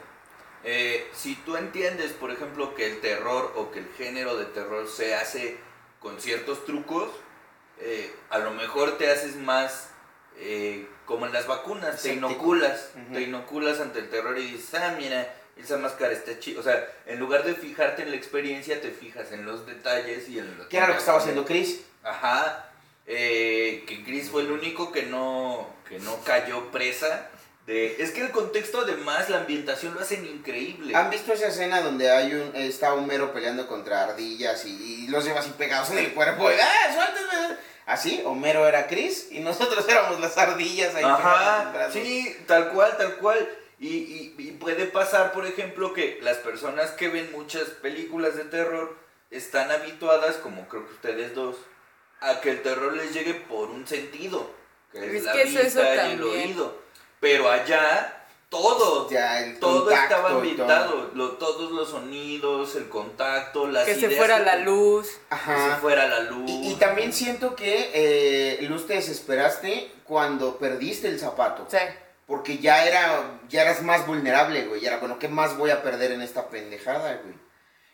Eh, 0.64 1.08
si 1.14 1.34
tú 1.34 1.56
entiendes, 1.56 2.12
por 2.12 2.30
ejemplo, 2.30 2.74
que 2.74 2.86
el 2.86 3.00
terror 3.00 3.52
o 3.56 3.70
que 3.70 3.80
el 3.80 3.88
género 3.96 4.36
de 4.36 4.44
terror 4.44 4.86
se 4.88 5.14
hace 5.14 5.56
con 5.98 6.20
ciertos 6.20 6.64
trucos, 6.64 7.10
eh, 7.78 8.14
a 8.30 8.38
lo 8.38 8.52
mejor 8.52 8.98
te 8.98 9.10
haces 9.10 9.36
más 9.36 9.88
eh, 10.36 10.86
como 11.06 11.26
en 11.26 11.32
las 11.32 11.46
vacunas, 11.46 12.02
te 12.02 12.14
inoculas, 12.14 12.90
te 13.12 13.22
inoculas 13.22 13.80
ante 13.80 13.98
el 13.98 14.10
terror 14.10 14.38
y 14.38 14.52
dices, 14.52 14.74
ah, 14.74 14.94
mira, 14.96 15.34
esa 15.56 15.76
máscara 15.76 16.12
está 16.12 16.38
chida. 16.38 16.60
O 16.60 16.62
sea, 16.62 16.86
en 17.06 17.18
lugar 17.18 17.44
de 17.44 17.54
fijarte 17.54 18.02
en 18.02 18.10
la 18.10 18.16
experiencia, 18.16 18.80
te 18.80 18.90
fijas 18.90 19.32
en 19.32 19.44
los 19.44 19.66
detalles 19.66 20.28
y 20.28 20.38
en 20.38 20.56
lo 20.58 20.68
¿Qué 20.68 20.76
era 20.78 20.86
lo 20.88 20.94
que 20.94 20.98
estaba 21.00 21.18
haciendo 21.18 21.44
Chris? 21.44 21.80
Ajá. 22.02 22.70
eh, 23.06 23.84
que 23.86 24.04
Chris 24.04 24.30
fue 24.30 24.42
el 24.42 24.50
único 24.52 24.92
que 24.92 25.02
no, 25.04 25.68
que 25.88 25.98
no 26.00 26.18
cayó 26.24 26.70
presa. 26.70 27.28
De, 27.66 28.02
es 28.02 28.10
que 28.10 28.22
el 28.22 28.30
contexto, 28.32 28.80
además, 28.80 29.28
la 29.28 29.38
ambientación 29.38 29.94
lo 29.94 30.00
hacen 30.00 30.26
increíble. 30.26 30.96
¿Han 30.96 31.10
visto 31.10 31.32
esa 31.32 31.46
escena 31.46 31.80
donde 31.80 32.10
hay 32.10 32.34
un 32.34 32.56
está 32.56 32.92
Homero 32.94 33.32
peleando 33.32 33.68
contra 33.68 34.02
ardillas 34.02 34.64
y, 34.64 35.04
y 35.04 35.06
los 35.08 35.24
lleva 35.24 35.40
así 35.40 35.50
pegados 35.50 35.90
en 35.90 35.98
el 35.98 36.12
cuerpo? 36.12 36.50
Y, 36.50 36.54
¡Ah, 36.54 36.92
suéltenme! 36.92 37.56
Así, 37.86 38.22
Homero 38.24 38.66
era 38.66 38.86
Chris 38.88 39.28
y 39.30 39.40
nosotros 39.40 39.86
éramos 39.88 40.18
las 40.18 40.36
ardillas 40.38 40.94
ahí. 40.96 41.04
Ajá, 41.04 41.88
sí, 41.92 42.36
tal 42.48 42.70
cual, 42.70 42.96
tal 42.96 43.16
cual. 43.18 43.48
Y, 43.82 43.88
y- 43.88 44.34
y 44.38 44.52
puede 44.52 44.84
pasar, 44.86 45.32
por 45.32 45.44
ejemplo, 45.44 45.92
que 45.92 46.18
las 46.22 46.36
personas 46.38 46.92
que 46.92 47.08
ven 47.08 47.32
muchas 47.32 47.64
películas 47.64 48.36
de 48.36 48.44
terror 48.44 48.96
están 49.30 49.70
habituadas, 49.72 50.36
como 50.36 50.68
creo 50.68 50.86
que 50.86 50.92
ustedes 50.94 51.34
dos, 51.34 51.56
a 52.20 52.40
que 52.40 52.50
el 52.50 52.62
terror 52.62 52.96
les 52.96 53.12
llegue 53.12 53.34
por 53.34 53.70
un 53.70 53.86
sentido, 53.86 54.48
que 54.92 54.98
es, 55.06 55.14
Es 55.14 55.22
la 55.24 55.32
que 55.32 55.42
es 55.42 55.48
eso 55.56 55.80
vista 55.80 56.08
y 56.08 56.12
el 56.12 56.22
oído. 56.22 56.78
Pero 57.18 57.50
allá, 57.50 58.24
todo, 58.48 59.10
Ya, 59.10 59.42
el 59.42 59.58
todo 59.58 59.84
contacto 59.86 60.14
estaba 60.14 60.28
y 60.28 60.30
todo. 60.32 60.38
ambientado, 60.38 61.10
lo- 61.14 61.30
todos 61.32 61.72
los 61.72 61.88
sonidos, 61.90 62.76
el 62.76 62.88
contacto, 62.88 63.66
las 63.66 63.84
Que 63.86 63.94
se 63.94 64.00
ideas 64.02 64.14
fuera 64.16 64.38
que- 64.38 64.44
la 64.44 64.56
luz. 64.58 65.08
que 65.08 65.12
se 65.14 65.20
Ajá. 65.30 65.78
fuera 65.80 66.06
la 66.06 66.20
luz. 66.20 66.48
Y, 66.48 66.70
y 66.72 66.74
también 66.76 67.12
siento 67.12 67.56
que, 67.56 67.90
eh, 67.94 68.62
Luz, 68.68 68.86
te 68.86 68.94
desesperaste 68.94 69.90
cuando 70.04 70.56
perdiste 70.58 71.08
el 71.08 71.18
zapato. 71.18 71.66
Sí. 71.68 71.78
Porque 72.26 72.58
ya 72.58 72.86
era, 72.86 73.40
ya 73.48 73.62
eras 73.62 73.82
más 73.82 74.06
vulnerable, 74.06 74.64
güey. 74.66 74.80
Ya 74.80 74.88
era, 74.90 74.98
bueno, 74.98 75.18
¿qué 75.18 75.28
más 75.28 75.56
voy 75.56 75.70
a 75.70 75.82
perder 75.82 76.12
en 76.12 76.22
esta 76.22 76.48
pendejada, 76.48 77.20
güey? 77.22 77.34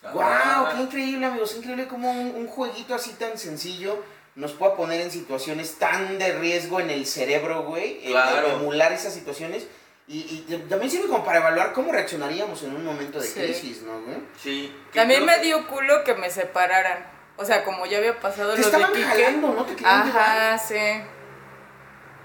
Ajá. 0.02 0.60
¡Wow! 0.62 0.76
¡Qué 0.76 0.82
increíble, 0.82 1.26
amigos! 1.26 1.56
Increíble 1.56 1.88
como 1.88 2.10
un, 2.10 2.34
un 2.36 2.46
jueguito 2.46 2.94
así 2.94 3.12
tan 3.14 3.36
sencillo 3.38 4.02
nos 4.36 4.52
puede 4.52 4.76
poner 4.76 5.00
en 5.00 5.10
situaciones 5.10 5.78
tan 5.78 6.16
de 6.18 6.32
riesgo 6.38 6.78
en 6.78 6.90
el 6.90 7.06
cerebro, 7.06 7.64
güey. 7.64 8.02
Claro. 8.04 8.50
emular 8.52 8.92
esas 8.92 9.12
situaciones. 9.12 9.66
Y, 10.06 10.46
y 10.48 10.56
también 10.70 10.90
sirve 10.90 11.08
como 11.08 11.24
para 11.24 11.38
evaluar 11.40 11.72
cómo 11.72 11.90
reaccionaríamos 11.92 12.62
en 12.62 12.74
un 12.76 12.84
momento 12.84 13.18
de 13.20 13.26
Sí. 13.26 13.40
crisis, 13.40 13.82
¿no, 13.82 14.00
güey? 14.02 14.16
Sí. 14.40 14.72
También 14.94 15.24
creo 15.24 15.36
me 15.38 15.44
dio 15.44 15.66
culo 15.66 16.04
que 16.04 16.14
me 16.14 16.30
separaran. 16.30 17.04
O 17.36 17.44
sea, 17.44 17.64
como 17.64 17.84
ya 17.86 17.98
había 17.98 18.18
pasado 18.20 18.54
Te 18.54 18.60
lo 18.60 18.62
de 18.70 18.70
estaban 18.76 18.92
Quique. 18.94 19.04
jalando, 19.06 19.48
¿no? 19.54 19.64
Te 19.64 19.74
querían 19.74 20.06
llevar. 20.06 20.22
Ajá, 20.22 20.58
sí. 20.58 20.76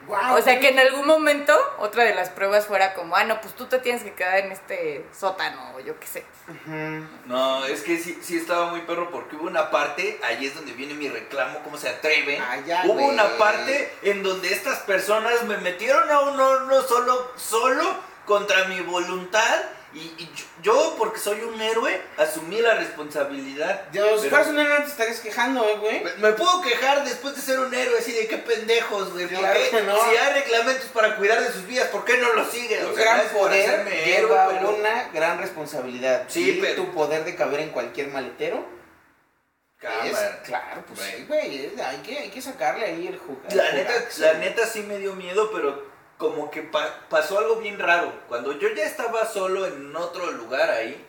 O 0.08 0.42
sea, 0.42 0.60
que 0.60 0.70
en 0.70 0.80
algún 0.80 1.08
momento 1.08 1.54
otra 1.80 2.04
de 2.04 2.14
las 2.14 2.30
pruebas 2.30 2.66
fuera 2.66 2.94
como, 2.94 3.16
ah, 3.16 3.24
no, 3.24 3.40
pues 3.42 3.56
tú 3.56 3.66
te 3.66 3.80
tienes 3.80 4.04
que 4.04 4.14
quedar 4.14 4.40
en 4.40 4.52
este 4.52 5.06
sótano 5.18 5.76
o 5.76 5.80
yo 5.80 6.00
qué 6.00 6.08
sé. 6.08 6.26
No, 7.26 7.66
es 7.66 7.82
que 7.82 7.98
sí, 7.98 8.20
sí 8.22 8.38
estaba 8.38 8.72
muy 8.72 8.82
perro 8.82 9.12
porque 9.12 9.36
hubo 9.36 9.48
una 9.48 9.72
parte, 9.72 10.20
ahí 10.24 10.46
es 10.46 10.56
donde 10.56 10.74
viene 10.74 10.94
mi 10.94 11.08
reclamo, 11.08 11.60
cómo 11.64 11.78
se 11.78 11.90
atreven. 11.90 12.42
Ah, 12.42 12.58
ya, 12.66 12.84
hubo 12.86 13.06
una 13.06 13.38
parte 13.38 13.94
en 14.04 14.24
donde 14.24 14.54
estas 14.54 14.80
personas 14.80 15.44
me 15.44 15.58
metieron 15.58 16.10
a 16.12 16.20
un 16.22 16.40
horno 16.40 16.82
solo, 16.82 17.32
solo 17.36 17.84
contra 18.26 18.66
mi 18.66 18.82
voluntad 18.82 19.64
y, 19.94 20.00
y 20.24 20.30
yo, 20.62 20.96
porque 20.98 21.20
soy 21.20 21.42
un 21.42 21.62
héroe, 21.62 22.02
asumí 22.18 22.62
la 22.62 22.74
responsabilidad. 22.76 23.84
Dios, 23.92 24.08
Pero- 24.22 24.30
fueras 24.30 24.48
un 24.48 24.60
héroe 24.60 24.80
no 24.80 24.86
te 24.86 24.92
estarías 24.92 25.20
quejando, 25.20 25.68
eh, 25.68 25.76
güey. 25.80 26.04
Me, 26.04 26.14
me 26.16 26.34
puedo 26.34 26.62
quejar 26.62 27.04
después 27.06 27.36
de 27.36 27.42
ser 27.42 27.60
un 27.60 27.74
héroe, 27.74 28.00
así 28.00 28.12
de 28.12 28.28
qué 28.28 28.38
pendejos, 28.38 29.12
güey. 29.14 29.28
¿por 29.28 29.40
Claro 29.40 29.60
no. 29.86 29.96
Si 30.10 30.18
hay 30.18 30.34
reglamentos 30.42 30.86
para 30.90 31.16
cuidar 31.18 31.42
de 31.42 31.52
sus 31.52 31.66
vidas, 31.68 31.88
¿por 31.90 32.06
qué 32.06 32.18
no 32.18 32.34
los 32.34 32.50
siguen? 32.50 32.86
Un 32.86 32.96
gran 32.96 33.22
poder 33.30 33.86
lleva 33.86 34.46
héroe, 34.46 34.56
pero- 34.60 34.76
una 34.76 35.10
gran 35.14 35.38
responsabilidad. 35.38 36.26
Sí, 36.28 36.52
Y 36.58 36.62
pero- 36.62 36.76
tu 36.76 36.92
poder 36.94 37.24
de 37.26 37.36
caber 37.36 37.60
en 37.60 37.70
cualquier 37.70 38.08
maletero. 38.08 38.66
Es- 40.06 40.18
claro, 40.46 40.82
pues 40.88 41.00
Güey. 41.00 41.12
sí, 41.18 41.26
güey. 41.28 41.82
Hay 41.82 41.98
que, 41.98 42.18
hay 42.18 42.30
que 42.30 42.42
sacarle 42.42 42.86
ahí 42.86 43.06
el 43.08 43.18
jugar. 43.18 43.54
La 43.54 43.70
neta, 43.74 43.94
la 44.18 44.34
neta 44.36 44.66
sí 44.66 44.82
me 44.84 44.98
dio 44.98 45.14
miedo, 45.14 45.52
pero 45.52 45.86
como 46.18 46.50
que 46.52 46.62
pa- 46.64 47.08
pasó 47.10 47.40
algo 47.40 47.58
bien 47.58 47.80
raro. 47.80 48.12
Cuando 48.28 48.58
yo 48.60 48.70
ya 48.74 48.86
estaba 48.86 49.26
solo 49.26 49.66
en 49.68 49.96
otro 49.96 50.32
lugar 50.32 50.70
ahí, 50.70 51.04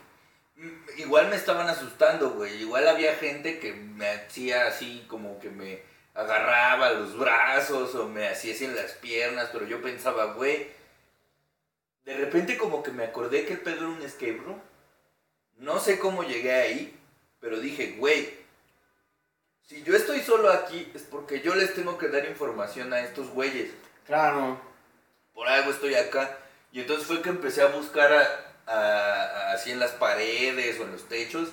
mm, 0.57 0.71
igual 0.99 1.29
me 1.29 1.37
estaban 1.37 1.69
asustando, 1.69 2.31
güey. 2.31 2.61
Igual 2.63 2.89
había 2.89 3.15
gente 3.17 3.59
que 3.59 3.73
me 3.73 4.09
hacía 4.09 4.67
así, 4.67 5.05
como 5.09 5.39
que 5.41 5.51
me 5.51 5.83
agarraba 6.15 6.91
los 6.93 7.19
brazos 7.19 7.95
o 7.95 8.09
me 8.09 8.29
hacía 8.29 8.55
así 8.55 8.67
las 8.69 8.93
piernas, 8.93 9.51
pero 9.53 9.67
yo 9.67 9.83
pensaba, 9.83 10.27
güey, 10.35 10.69
de 12.05 12.17
repente 12.17 12.57
como 12.59 12.83
que 12.83 12.93
me 12.93 13.05
acordé 13.05 13.45
que 13.47 13.55
el 13.55 13.61
pedo 13.61 13.79
era 13.79 13.87
un 13.89 14.03
escape. 14.03 14.41
No 15.57 15.79
sé 15.81 15.99
cómo 15.99 16.23
llegué 16.23 16.53
ahí, 16.53 16.99
pero 17.41 17.59
dije, 17.61 17.97
güey, 17.99 18.43
si 19.67 19.83
yo 19.83 19.97
estoy 19.97 20.21
solo 20.21 20.51
aquí 20.51 20.91
es 20.95 21.03
porque 21.03 21.41
yo 21.41 21.55
les 21.55 21.75
tengo 21.75 21.97
que 21.99 22.09
dar 22.09 22.27
información 22.27 22.93
a 22.93 23.01
estos 23.01 23.29
güeyes. 23.31 23.71
Claro. 24.07 24.61
Por 25.35 25.49
algo 25.49 25.71
estoy 25.71 25.95
acá. 25.95 26.37
Y 26.73 26.81
entonces 26.81 27.07
fue 27.07 27.23
que 27.23 27.29
empecé 27.29 27.63
a 27.63 27.67
buscar 27.67 28.13
a- 28.13 28.29
a- 28.67 29.23
a- 29.23 29.53
así 29.53 29.71
en 29.71 29.79
las 29.81 29.93
paredes 29.93 30.79
o 30.81 30.85
en 30.85 30.93
los 30.93 31.09
techos 31.09 31.49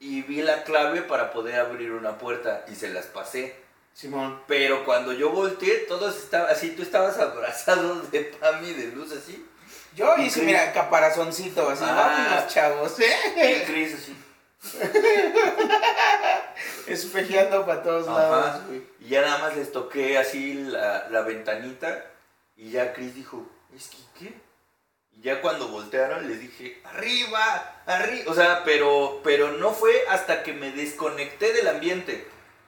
y 0.00 0.22
vi 0.22 0.42
la 0.42 0.64
clave 0.64 1.02
para 1.02 1.32
poder 1.32 1.58
abrir 1.60 1.92
una 1.92 2.18
puerta 2.18 2.64
y 2.68 2.74
se 2.74 2.88
las 2.88 3.06
pasé. 3.06 3.54
Simón. 3.94 4.42
Pero 4.46 4.84
cuando 4.84 5.12
yo 5.12 5.30
volteé, 5.30 5.78
todos 5.88 6.16
estaban 6.16 6.50
así, 6.50 6.70
tú 6.70 6.82
estabas 6.82 7.18
abrazado 7.18 8.00
de 8.02 8.20
Pami 8.24 8.72
de 8.74 8.88
luz 8.88 9.12
así. 9.12 9.46
Yo 9.94 10.14
Y 10.18 10.24
hice, 10.26 10.40
Chris- 10.40 10.46
mira, 10.46 10.72
caparazoncito, 10.74 11.70
así, 11.70 11.82
Ah. 11.86 11.94
vámonos, 12.26 12.52
chavos, 12.52 13.00
Y 13.00 13.04
¿eh? 13.04 13.64
Chris 13.66 13.94
así. 13.94 14.14
Espejeando 16.86 17.66
para 17.66 17.82
todos 17.82 18.08
Ajá. 18.08 18.30
lados, 18.30 18.66
güey. 18.66 18.82
Y 19.00 19.08
ya 19.08 19.22
nada 19.22 19.38
más 19.38 19.56
les 19.56 19.72
toqué 19.72 20.18
así 20.18 20.54
la, 20.54 21.08
la 21.10 21.22
ventanita 21.22 22.04
y 22.56 22.70
ya 22.70 22.92
Chris 22.94 23.14
dijo, 23.14 23.46
¿es 23.74 23.88
que 23.88 23.98
qué? 24.18 24.34
Y 25.12 25.22
ya 25.22 25.40
cuando 25.40 25.68
voltearon 25.68 26.26
les 26.26 26.40
dije, 26.40 26.80
arriba, 26.84 27.82
arriba. 27.86 28.30
O 28.30 28.34
sea, 28.34 28.64
pero, 28.64 29.20
pero 29.22 29.52
no 29.52 29.72
fue 29.72 29.92
hasta 30.08 30.42
que 30.42 30.52
me 30.52 30.72
desconecté 30.72 31.52
del 31.52 31.68
ambiente. 31.68 32.26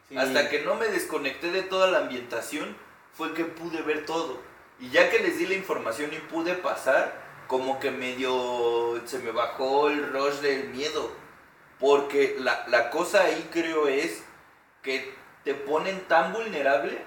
Sí. 0.09 0.17
Hasta 0.17 0.49
que 0.49 0.61
no 0.61 0.75
me 0.75 0.89
desconecté 0.89 1.51
de 1.51 1.63
toda 1.63 1.91
la 1.91 1.99
ambientación 1.99 2.77
fue 3.13 3.35
que 3.35 3.45
pude 3.45 3.83
ver 3.83 4.07
todo. 4.07 4.41
Y 4.79 4.91
ya 4.91 5.11
que 5.11 5.19
les 5.19 5.39
di 5.39 5.47
la 5.47 5.55
información 5.55 6.13
y 6.13 6.19
pude 6.19 6.55
pasar, 6.55 7.21
como 7.47 7.81
que 7.81 7.91
medio 7.91 9.01
se 9.07 9.19
me 9.19 9.33
bajó 9.33 9.89
el 9.89 10.13
rush 10.13 10.37
del 10.37 10.69
miedo. 10.69 11.11
Porque 11.81 12.37
la, 12.39 12.67
la 12.69 12.91
cosa 12.91 13.23
ahí 13.23 13.49
creo 13.53 13.89
es 13.89 14.23
que 14.83 15.15
te 15.45 15.55
ponen 15.55 16.01
tan 16.09 16.33
vulnerable. 16.33 16.99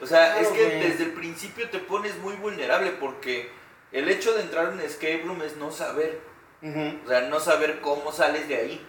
O 0.00 0.06
sea, 0.06 0.32
Claro, 0.34 0.40
es 0.40 0.48
que 0.48 0.64
güey. 0.64 0.80
desde 0.88 1.04
el 1.04 1.12
principio 1.12 1.68
te 1.70 1.78
pones 1.78 2.16
muy 2.18 2.34
vulnerable 2.34 2.92
porque 2.92 3.50
el 3.92 4.08
hecho 4.08 4.32
de 4.34 4.42
entrar 4.42 4.66
en 4.68 4.74
un 4.74 4.80
escape 4.80 5.22
room 5.24 5.42
es 5.42 5.56
no 5.56 5.70
saber. 5.70 6.20
O 6.62 7.08
sea, 7.08 7.22
no 7.22 7.40
saber 7.40 7.80
cómo 7.80 8.12
sales 8.12 8.46
de 8.48 8.56
ahí. 8.56 8.86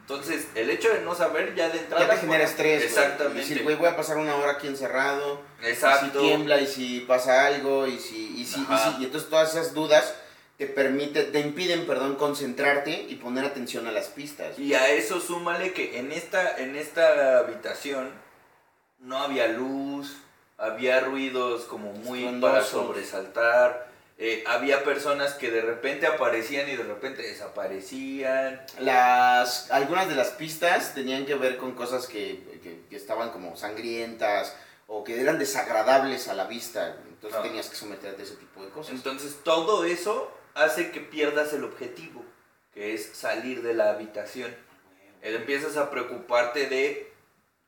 Entonces, 0.00 0.48
el 0.54 0.70
hecho 0.70 0.88
de 0.92 1.00
no 1.02 1.14
saber 1.14 1.54
ya 1.54 1.68
de 1.68 1.80
entrada... 1.80 2.06
Ya 2.06 2.14
te 2.14 2.20
genera 2.22 2.44
estrés. 2.44 2.82
Exactamente. 2.82 3.38
Y 3.38 3.40
decir, 3.42 3.62
güey, 3.62 3.76
voy 3.76 3.88
a 3.88 3.94
pasar 3.96 4.16
una 4.16 4.36
hora 4.36 4.52
aquí 4.52 4.66
encerrado. 4.66 5.42
Exacto. 5.62 6.06
Y 6.06 6.10
si 6.10 6.18
tiembla 6.28 6.60
y 6.60 6.66
si 6.66 7.00
pasa 7.00 7.44
algo 7.46 7.86
y 7.86 7.98
si, 7.98 8.40
y 8.40 8.44
si, 8.46 8.60
y 8.60 8.64
si- 8.64 9.02
y 9.02 9.04
entonces 9.04 9.28
todas 9.28 9.50
esas 9.54 9.74
dudas 9.74 10.14
te 10.56 10.66
permite, 10.66 11.24
te 11.24 11.40
impiden, 11.40 11.86
perdón, 11.86 12.16
concentrarte 12.16 12.90
y 13.08 13.14
poner 13.16 13.44
atención 13.44 13.86
a 13.86 13.92
las 13.92 14.06
pistas. 14.06 14.58
Y 14.58 14.72
a 14.74 14.88
eso 14.90 15.20
súmale 15.20 15.72
que 15.74 15.98
en 15.98 16.10
esta, 16.10 16.56
en 16.56 16.74
esta 16.74 17.38
habitación 17.40 18.10
no 18.98 19.18
había 19.18 19.46
luz, 19.48 20.16
había 20.58 21.00
ruidos 21.00 21.64
como 21.64 21.92
muy 21.92 22.24
para 22.40 22.62
sobresaltar, 22.62 23.88
eh, 24.18 24.42
había 24.48 24.82
personas 24.82 25.34
que 25.34 25.50
de 25.50 25.60
repente 25.62 26.06
aparecían 26.08 26.68
y 26.68 26.74
de 26.76 26.82
repente 26.82 27.22
desaparecían. 27.22 28.60
Las, 28.80 29.70
algunas 29.70 30.08
de 30.08 30.16
las 30.16 30.30
pistas 30.30 30.94
tenían 30.94 31.24
que 31.24 31.36
ver 31.36 31.56
con 31.56 31.72
cosas 31.74 32.06
que, 32.08 32.42
que- 32.62 32.82
que 32.90 32.96
estaban 32.96 33.30
como 33.30 33.56
sangrientas 33.56 34.54
o 34.88 35.04
que 35.04 35.20
eran 35.20 35.38
desagradables 35.38 36.26
a 36.28 36.34
la 36.34 36.44
vista. 36.46 36.96
Entonces 37.08 37.38
Ah. 37.38 37.42
tenías 37.44 37.68
que 37.68 37.76
someterte 37.76 38.22
a 38.22 38.24
ese 38.24 38.34
tipo 38.36 38.64
de 38.64 38.70
cosas. 38.70 38.94
Entonces 38.94 39.36
todo 39.44 39.84
eso 39.84 40.32
hace 40.54 40.90
que 40.90 41.00
pierdas 41.00 41.52
el 41.52 41.62
objetivo, 41.62 42.24
que 42.74 42.94
es 42.94 43.06
salir 43.14 43.62
de 43.62 43.74
la 43.74 43.90
habitación. 43.90 44.50
Eh, 45.22 45.34
Empiezas 45.36 45.76
a 45.76 45.90
preocuparte 45.90 46.66
de, 46.66 47.12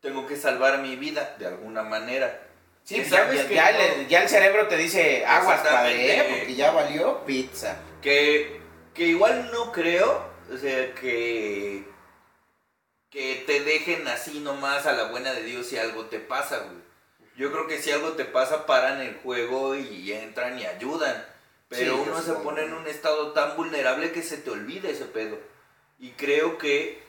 tengo 0.01 0.27
que 0.27 0.37
salvar 0.37 0.79
mi 0.81 0.97
vida 0.97 1.37
de 1.39 1.47
alguna 1.47 1.83
manera. 1.85 2.49
Sí, 2.85 2.97
ya, 3.05 3.09
sabes 3.09 3.43
ya- 3.43 3.49
que 3.49 3.55
ya 3.55 3.73
no- 3.73 3.79
el, 3.79 4.09
ya 4.09 4.23
el 4.23 4.29
cerebro 4.29 4.67
te 4.69 4.77
dice 4.77 5.25
aguas 5.25 5.61
padre, 5.61 6.17
¿eh? 6.19 6.27
Porque 6.39 6.55
ya 6.55 6.71
valió 6.73 7.25
pizza. 7.25 7.77
Que, 8.03 8.61
que 8.95 9.05
igual 9.07 9.51
no 9.53 9.71
creo, 9.73 10.25
o 10.53 10.57
sea, 10.57 10.93
que, 10.95 11.85
que 13.11 13.43
te 13.47 13.61
dejen 13.61 14.07
así 14.09 14.41
nomás 14.41 14.87
a 14.87 14.93
la 14.93 15.05
buena 15.05 15.33
de 15.33 15.43
Dios 15.43 15.67
si 15.67 15.77
algo 15.77 16.07
te 16.07 16.19
pasa, 16.19 16.59
güey. 16.59 16.81
Yo 17.37 17.51
creo 17.53 17.67
que 17.67 17.81
si 17.81 17.91
algo 17.91 18.11
te 18.13 18.25
pasa, 18.25 18.67
paran 18.67 19.01
el 19.01 19.15
juego 19.23 19.75
y 19.77 20.13
entran 20.13 20.59
y 20.59 20.67
ayudan. 20.67 21.25
Pero 21.69 21.95
Sí, 21.95 22.03
uno 22.09 22.21
se 22.21 22.33
pone 22.35 22.63
en 22.65 22.73
un 22.75 22.87
estado 22.89 23.33
tan 23.33 23.57
vulnerable 23.57 24.11
que 24.13 24.23
se 24.23 24.37
te 24.37 24.51
olvida 24.51 24.91
ese 24.91 25.05
pedo. 25.05 25.39
Y 26.01 26.11
creo 26.13 26.59
que 26.59 27.01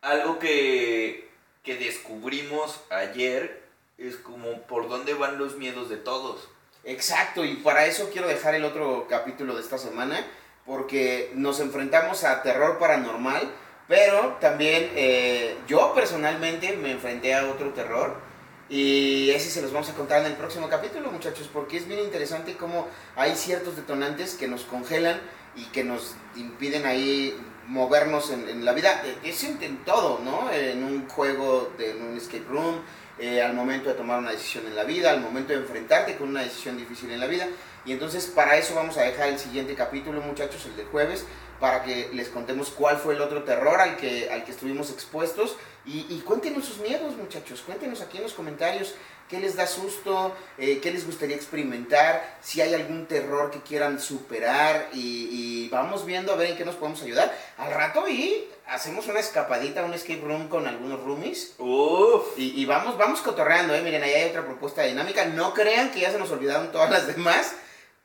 algo 0.00 0.38
que, 0.38 1.28
que 1.62 1.76
descubrimos 1.76 2.80
ayer 2.90 3.62
es 3.98 4.16
como 4.16 4.62
por 4.62 4.88
dónde 4.88 5.14
van 5.14 5.38
los 5.38 5.56
miedos 5.56 5.88
de 5.88 5.96
todos. 5.96 6.48
Exacto, 6.84 7.44
y 7.44 7.56
para 7.56 7.86
eso 7.86 8.08
quiero 8.12 8.28
dejar 8.28 8.54
el 8.54 8.64
otro 8.64 9.06
capítulo 9.08 9.54
de 9.56 9.60
esta 9.60 9.76
semana, 9.76 10.24
porque 10.64 11.32
nos 11.34 11.60
enfrentamos 11.60 12.24
a 12.24 12.42
terror 12.42 12.78
paranormal, 12.78 13.50
pero 13.88 14.36
también 14.40 14.90
eh, 14.94 15.56
yo 15.66 15.92
personalmente 15.94 16.76
me 16.76 16.92
enfrenté 16.92 17.34
a 17.34 17.46
otro 17.46 17.72
terror. 17.72 18.28
Y 18.70 19.30
ese 19.30 19.48
se 19.48 19.62
los 19.62 19.72
vamos 19.72 19.88
a 19.88 19.94
contar 19.94 20.20
en 20.20 20.26
el 20.26 20.34
próximo 20.34 20.68
capítulo, 20.68 21.10
muchachos, 21.10 21.48
porque 21.50 21.78
es 21.78 21.88
bien 21.88 22.00
interesante 22.00 22.54
cómo 22.54 22.86
hay 23.16 23.34
ciertos 23.34 23.76
detonantes 23.76 24.34
que 24.34 24.46
nos 24.46 24.64
congelan 24.64 25.18
y 25.56 25.64
que 25.66 25.84
nos 25.84 26.14
impiden 26.36 26.84
ahí 26.84 27.34
movernos 27.66 28.30
en, 28.30 28.64
la 28.66 28.72
vida. 28.72 29.02
Eh, 29.04 29.16
Es 29.24 29.42
en 29.42 29.84
todo, 29.84 30.20
¿no? 30.22 30.52
En 30.52 30.84
un 30.84 31.08
juego, 31.08 31.72
de, 31.78 31.92
en 31.92 32.02
un 32.02 32.16
escape 32.18 32.44
room, 32.46 32.82
eh, 33.18 33.42
al 33.42 33.54
momento 33.54 33.88
de 33.88 33.94
tomar 33.94 34.18
una 34.18 34.30
decisión 34.30 34.66
en 34.66 34.76
la 34.76 34.84
vida, 34.84 35.10
al 35.10 35.20
momento 35.20 35.52
de 35.52 35.60
enfrentarte 35.60 36.16
con 36.16 36.28
una 36.28 36.42
decisión 36.42 36.76
difícil 36.76 37.10
en 37.10 37.20
la 37.20 37.26
vida. 37.26 37.46
Y 37.84 37.92
entonces 37.92 38.26
para 38.26 38.56
eso 38.56 38.74
vamos 38.74 38.96
a 38.96 39.02
dejar 39.02 39.28
el 39.28 39.38
siguiente 39.38 39.74
capítulo, 39.74 40.20
muchachos, 40.20 40.66
el 40.66 40.76
del 40.76 40.86
jueves, 40.86 41.24
para 41.58 41.82
que 41.82 42.10
les 42.12 42.28
contemos 42.28 42.70
cuál 42.70 42.96
fue 42.96 43.14
el 43.14 43.20
otro 43.20 43.42
terror 43.42 43.80
al 43.80 43.96
que, 43.96 44.30
al 44.30 44.44
que 44.44 44.52
estuvimos 44.52 44.90
expuestos. 44.90 45.56
Y, 45.86 46.06
y 46.10 46.22
cuéntenos 46.24 46.64
sus 46.64 46.78
miedos, 46.78 47.16
muchachos, 47.16 47.62
cuéntenos 47.62 48.00
aquí 48.02 48.18
en 48.18 48.24
los 48.24 48.34
comentarios 48.34 48.94
qué 49.28 49.38
les 49.40 49.56
da 49.56 49.66
susto, 49.66 50.34
eh, 50.56 50.78
qué 50.82 50.90
les 50.90 51.04
gustaría 51.06 51.36
experimentar, 51.36 52.38
si 52.40 52.60
hay 52.60 52.74
algún 52.74 53.06
terror 53.06 53.50
que 53.50 53.60
quieran 53.60 54.00
superar 54.00 54.88
y, 54.92 55.28
y 55.30 55.68
vamos 55.68 56.06
viendo 56.06 56.32
a 56.32 56.36
ver 56.36 56.50
en 56.50 56.56
qué 56.56 56.64
nos 56.64 56.76
podemos 56.76 57.02
ayudar. 57.02 57.36
Al 57.58 57.72
rato 57.72 58.08
y 58.08 58.48
hacemos 58.66 59.06
una 59.06 59.20
escapadita, 59.20 59.84
un 59.84 59.94
escape 59.94 60.20
room 60.22 60.48
con 60.48 60.66
algunos 60.66 61.02
roomies. 61.02 61.54
Uf. 61.58 62.38
Y, 62.38 62.60
y 62.60 62.64
vamos, 62.66 62.96
vamos 62.98 63.20
cotorreando, 63.20 63.74
¿eh? 63.74 63.82
Miren, 63.82 64.02
ahí 64.02 64.12
hay 64.12 64.30
otra 64.30 64.44
propuesta 64.44 64.82
dinámica. 64.82 65.24
No 65.26 65.54
crean 65.54 65.90
que 65.90 66.00
ya 66.00 66.10
se 66.10 66.18
nos 66.18 66.30
olvidaron 66.30 66.72
todas 66.72 66.90
las 66.90 67.06
demás, 67.06 67.54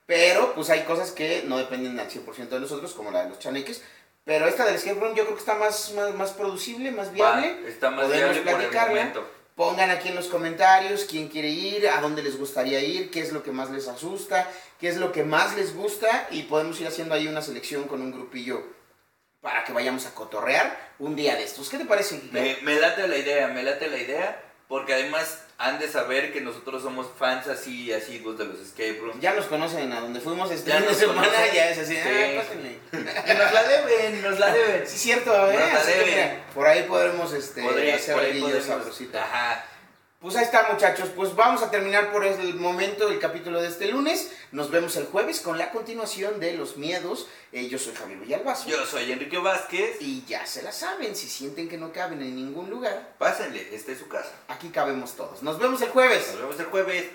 pero 0.05 0.53
pues 0.53 0.69
hay 0.69 0.81
cosas 0.81 1.11
que 1.11 1.43
no 1.45 1.57
dependen 1.57 1.99
al 1.99 2.09
100% 2.09 2.49
de 2.49 2.59
nosotros, 2.59 2.93
como 2.93 3.11
la 3.11 3.23
de 3.23 3.29
los 3.29 3.39
chaneques. 3.39 3.81
Pero 4.25 4.47
esta 4.47 4.65
del 4.65 4.75
escape 4.75 4.99
room 4.99 5.15
yo 5.15 5.23
creo 5.23 5.35
que 5.35 5.41
está 5.41 5.55
más, 5.55 5.91
más, 5.93 6.13
más 6.15 6.31
producible, 6.31 6.91
más 6.91 7.11
viable. 7.11 7.57
Va, 7.61 7.69
está 7.69 7.89
más 7.91 8.05
Podemos 8.05 8.31
viable 8.35 8.41
por 8.41 8.61
el 8.61 8.67
platicarla. 8.69 8.95
momento. 8.95 9.27
Pongan 9.55 9.91
aquí 9.91 10.09
en 10.09 10.15
los 10.15 10.27
comentarios 10.27 11.05
quién 11.07 11.27
quiere 11.27 11.49
ir, 11.49 11.87
a 11.87 12.01
dónde 12.01 12.23
les 12.23 12.37
gustaría 12.37 12.79
ir, 12.79 13.11
qué 13.11 13.21
es 13.21 13.31
lo 13.31 13.43
que 13.43 13.51
más 13.51 13.69
les 13.69 13.87
asusta, 13.87 14.49
qué 14.79 14.87
es 14.87 14.97
lo 14.97 15.11
que 15.11 15.23
más 15.23 15.55
les 15.55 15.75
gusta 15.75 16.27
y 16.31 16.43
podemos 16.43 16.81
ir 16.81 16.87
haciendo 16.87 17.13
ahí 17.13 17.27
una 17.27 17.41
selección 17.41 17.83
con 17.83 18.01
un 18.01 18.11
grupillo 18.11 18.63
para 19.41 19.63
que 19.63 19.73
vayamos 19.73 20.07
a 20.07 20.15
cotorrear 20.15 20.93
un 20.97 21.15
día 21.15 21.35
de 21.35 21.43
estos. 21.43 21.69
¿Qué 21.69 21.77
te 21.77 21.85
parece? 21.85 22.19
Me, 22.31 22.57
me 22.63 22.79
late 22.79 23.07
la 23.07 23.17
idea, 23.17 23.47
me 23.49 23.61
late 23.61 23.87
la 23.87 23.97
idea, 23.97 24.43
porque 24.67 24.93
además 24.93 25.43
han 25.65 25.79
de 25.79 25.87
saber 25.87 26.33
que 26.33 26.41
nosotros 26.41 26.81
somos 26.83 27.07
fans 27.17 27.47
así, 27.47 27.91
asiduos 27.93 28.37
de 28.37 28.45
los 28.45 28.59
escape 28.59 28.99
rooms. 29.01 29.21
Ya 29.21 29.33
nos 29.33 29.45
conocen 29.45 29.91
a 29.93 30.01
donde 30.01 30.19
fuimos 30.19 30.51
este 30.51 30.69
Ya 30.71 30.77
fin 30.79 30.87
de 30.87 30.93
semana, 30.95 31.27
conocen. 31.27 31.53
ya 31.55 31.69
es 31.69 31.77
así, 31.79 31.95
Sí. 31.95 32.01
ah, 32.03 32.41
pásenle. 32.41 32.79
Y 33.33 33.37
nos 33.37 33.53
la 33.53 33.63
deben, 33.63 34.21
nos 34.21 34.39
la 34.39 34.53
deben. 34.53 34.87
Sí, 34.87 34.97
cierto, 34.97 35.31
¿eh? 35.51 35.57
Nos 35.57 35.73
la 35.73 35.83
deben. 35.85 36.05
mira, 36.09 36.45
por 36.53 36.67
ahí 36.67 36.83
podremos 36.83 37.33
este, 37.33 37.61
Podría- 37.63 37.95
hacer 37.95 38.13
por 38.15 38.23
ahí 38.23 38.39
podemos-. 38.41 39.15
Ajá. 39.15 39.65
Pues 40.23 40.37
ahí 40.37 40.45
está, 40.45 40.71
muchachos. 40.71 41.09
Pues 41.13 41.35
vamos 41.35 41.61
a 41.63 41.69
terminar 41.69 42.13
por 42.13 42.23
el 42.23 42.55
momento 42.55 43.09
el 43.09 43.19
capítulo 43.19 43.61
de 43.61 43.67
este 43.67 43.91
lunes. 43.91 44.31
Nos 44.53 44.71
vemos 44.71 44.95
el 44.95 45.05
jueves 45.07 45.41
con 45.41 45.57
la 45.57 45.69
continuación 45.69 46.39
de 46.39 46.53
los 46.53 46.77
miedos. 46.77 47.27
Eh, 47.51 47.67
yo 47.67 47.77
soy 47.77 47.93
Javier 47.93 48.19
Villalbazo. 48.19 48.69
Yo 48.69 48.85
soy 48.85 49.11
Enrique 49.11 49.37
Vázquez. 49.37 49.97
Y 49.99 50.23
ya 50.23 50.45
se 50.45 50.63
la 50.63 50.71
saben, 50.71 51.13
si 51.17 51.27
sienten 51.27 51.67
que 51.67 51.77
no 51.77 51.91
caben 51.91 52.21
en 52.21 52.37
ningún 52.37 52.69
lugar, 52.69 53.15
Pásenle, 53.17 53.75
esta 53.75 53.91
es 53.91 53.99
su 53.99 54.07
casa. 54.07 54.31
aquí 54.47 54.69
cabemos 54.69 55.11
todos. 55.17 55.43
Nos 55.43 55.59
vemos 55.59 55.81
el 55.81 55.89
jueves. 55.89 56.25
Nos 56.29 56.39
vemos 56.39 56.57
el 56.57 56.65
jueves. 56.67 57.05